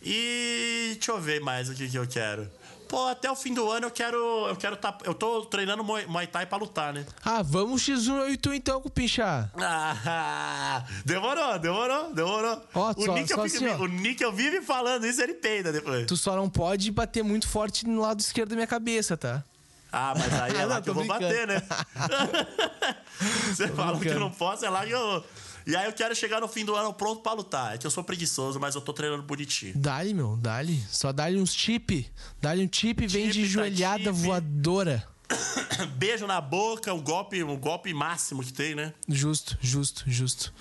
[0.02, 2.46] E deixa eu ver mais o que, que eu quero.
[2.90, 4.18] Pô, até o fim do ano eu quero.
[4.48, 7.06] Eu quero tá, Eu tô treinando Muay Muay Thai pra lutar, né?
[7.24, 9.48] Ah, vamos X1 então Pinchá.
[9.56, 12.60] Ah, demorou, demorou, demorou.
[12.74, 15.70] Ó, o, só- Nick, só eu assim, o Nick eu vive falando isso, ele peida
[15.72, 16.04] depois.
[16.08, 19.44] Tu só não pode bater muito forte no lado esquerdo da minha cabeça, tá?
[19.92, 21.62] Ah, mas aí é lá Não, que eu vou bater, né?
[23.54, 24.20] Você fala que eu brincando.
[24.20, 25.24] não posso, é lá que eu.
[25.70, 27.76] E aí eu quero chegar no fim do ano pronto pra lutar.
[27.76, 29.72] É que eu sou preguiçoso, mas eu tô treinando bonitinho.
[29.76, 30.82] Dá-lhe, meu, dá-lhe.
[30.90, 32.10] Só dá-lhe uns tip.
[32.40, 35.06] Dá-lhe um tip e vem de tá joelhada voadora.
[35.94, 38.92] Beijo na boca, o golpe, o golpe máximo que tem, né?
[39.08, 40.52] Justo, justo, justo.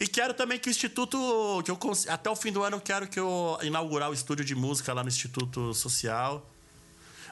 [0.00, 1.62] E quero também que o Instituto.
[1.64, 1.78] Que eu,
[2.08, 5.04] até o fim do ano eu quero que eu inaugurar o estúdio de música lá
[5.04, 6.49] no Instituto Social.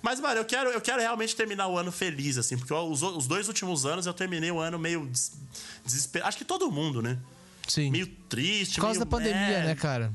[0.03, 3.27] Mas, mano, eu quero, eu quero realmente terminar o ano feliz, assim, porque os, os
[3.27, 5.33] dois últimos anos eu terminei o ano meio des,
[5.85, 6.29] desesperado.
[6.29, 7.19] Acho que todo mundo, né?
[7.67, 7.91] Sim.
[7.91, 10.13] Meio triste, Por causa meio da pandemia, né, cara?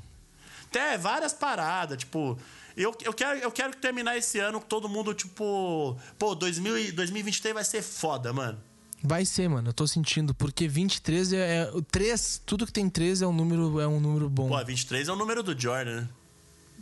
[0.66, 2.38] Até várias paradas, tipo.
[2.76, 5.96] Eu, eu, quero, eu quero terminar esse ano com todo mundo, tipo.
[6.18, 8.60] Pô, 2000, e- 2023 vai ser foda, mano.
[9.04, 9.70] Vai ser, mano.
[9.70, 10.34] Eu tô sentindo.
[10.34, 11.58] Porque 23 é.
[11.58, 14.48] é o 3, tudo que tem 3 é um número, é um número bom.
[14.48, 16.10] Pô, 23 é o número do Jordan, né?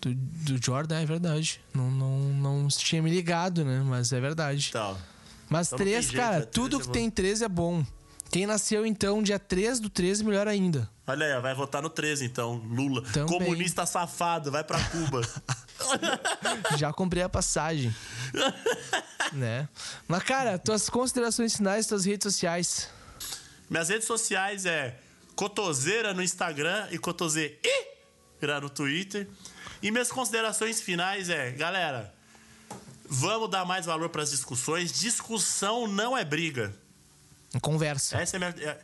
[0.01, 1.61] Do, do Jordan, é verdade.
[1.73, 3.81] Não, não, não tinha me ligado, né?
[3.85, 4.67] Mas é verdade.
[4.69, 4.97] Então.
[5.47, 7.85] Mas então 3, jeito, cara, é, três tudo é que tem 13 é bom.
[8.31, 10.89] Quem nasceu, então, dia 3 do 13, melhor ainda.
[11.05, 12.55] Olha aí, vai votar no 13, então.
[12.69, 13.01] Lula.
[13.11, 13.27] Também.
[13.27, 15.21] Comunista safado, vai pra Cuba.
[16.79, 17.93] Já comprei a passagem.
[19.33, 19.67] né?
[20.07, 22.89] Mas, cara, tuas considerações finais, tuas redes sociais.
[23.69, 24.97] Minhas redes sociais é
[25.35, 27.59] Cotoseira no Instagram e Cotoseira
[28.61, 29.27] no Twitter.
[29.81, 32.13] E minhas considerações finais é, galera,
[33.05, 34.91] vamos dar mais valor para as discussões.
[34.91, 36.73] Discussão não é briga.
[37.61, 38.17] Conversa.
[38.17, 38.49] Essa é minha.
[38.59, 38.81] é-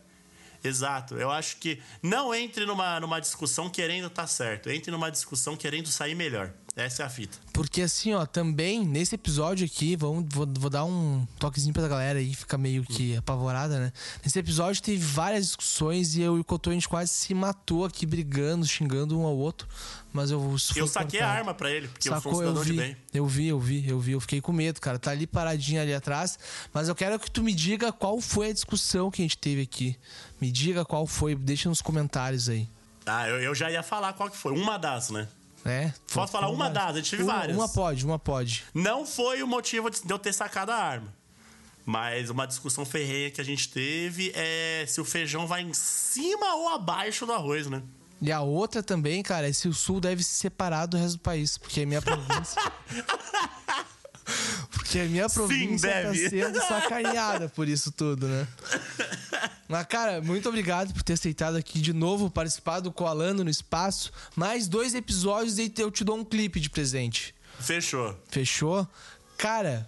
[0.63, 1.15] Exato.
[1.15, 4.69] Eu acho que não entre numa, numa discussão querendo estar certo.
[4.69, 6.51] Entre numa discussão querendo sair melhor.
[6.77, 7.35] Essa é a fita.
[7.51, 12.19] Porque assim, ó, também nesse episódio aqui, vamos, vou, vou dar um toquezinho pra galera
[12.19, 13.91] aí, fica meio que apavorada, né?
[14.23, 17.83] Nesse episódio teve várias discussões e eu e o Cotô, a gente quase se matou
[17.83, 19.67] aqui, brigando, xingando um ao outro.
[20.13, 20.55] Mas eu.
[20.75, 22.77] Eu saquei a arma pra ele, porque eu Sacou, sou um eu cidadão vi, de
[22.77, 22.97] bem.
[23.11, 24.99] eu vi, eu vi, eu vi, eu fiquei com medo, cara.
[24.99, 26.37] Tá ali paradinho ali atrás.
[26.71, 29.63] Mas eu quero que tu me diga qual foi a discussão que a gente teve
[29.63, 29.97] aqui.
[30.39, 32.69] Me diga qual foi, deixa nos comentários aí.
[33.03, 34.53] Ah, eu, eu já ia falar qual que foi.
[34.53, 35.27] Uma das, né?
[35.65, 35.93] Né?
[36.13, 36.95] Posso falar uma das?
[36.95, 37.57] A gente teve várias.
[37.57, 38.63] Uma pode, uma pode.
[38.73, 41.13] Não foi o motivo de eu ter sacado a arma.
[41.85, 46.55] Mas uma discussão ferrenha que a gente teve é se o feijão vai em cima
[46.55, 47.81] ou abaixo do arroz, né?
[48.21, 51.21] E a outra também, cara, é se o sul deve se separar do resto do
[51.21, 52.61] país, porque é minha província.
[54.71, 56.29] porque a minha província tá deve.
[56.29, 58.47] sendo sacaneada por isso tudo, né?
[59.67, 64.11] Mas, cara, muito obrigado por ter aceitado aqui de novo participar do Coalando no Espaço.
[64.35, 67.35] Mais dois episódios e eu te dou um clipe de presente.
[67.59, 68.17] Fechou.
[68.29, 68.87] Fechou?
[69.37, 69.87] Cara,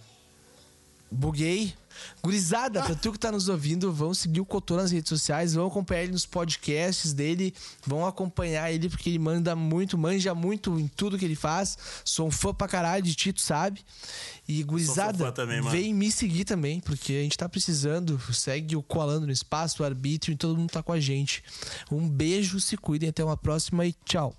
[1.10, 1.74] buguei.
[2.22, 5.66] Gurizada, pra tu que tá nos ouvindo, vão seguir o Cotô nas redes sociais, vão
[5.66, 7.54] acompanhar ele nos podcasts dele,
[7.86, 11.78] vão acompanhar ele porque ele manda muito, manja muito em tudo que ele faz.
[12.04, 13.80] Sou um fã pra caralho de Tito, sabe?
[14.46, 18.20] E gurizada, também, vem me seguir também, porque a gente tá precisando.
[18.32, 21.42] Segue o Coalando no Espaço, o Arbítrio e todo mundo tá com a gente.
[21.90, 24.34] Um beijo, se cuidem, até uma próxima e tchau.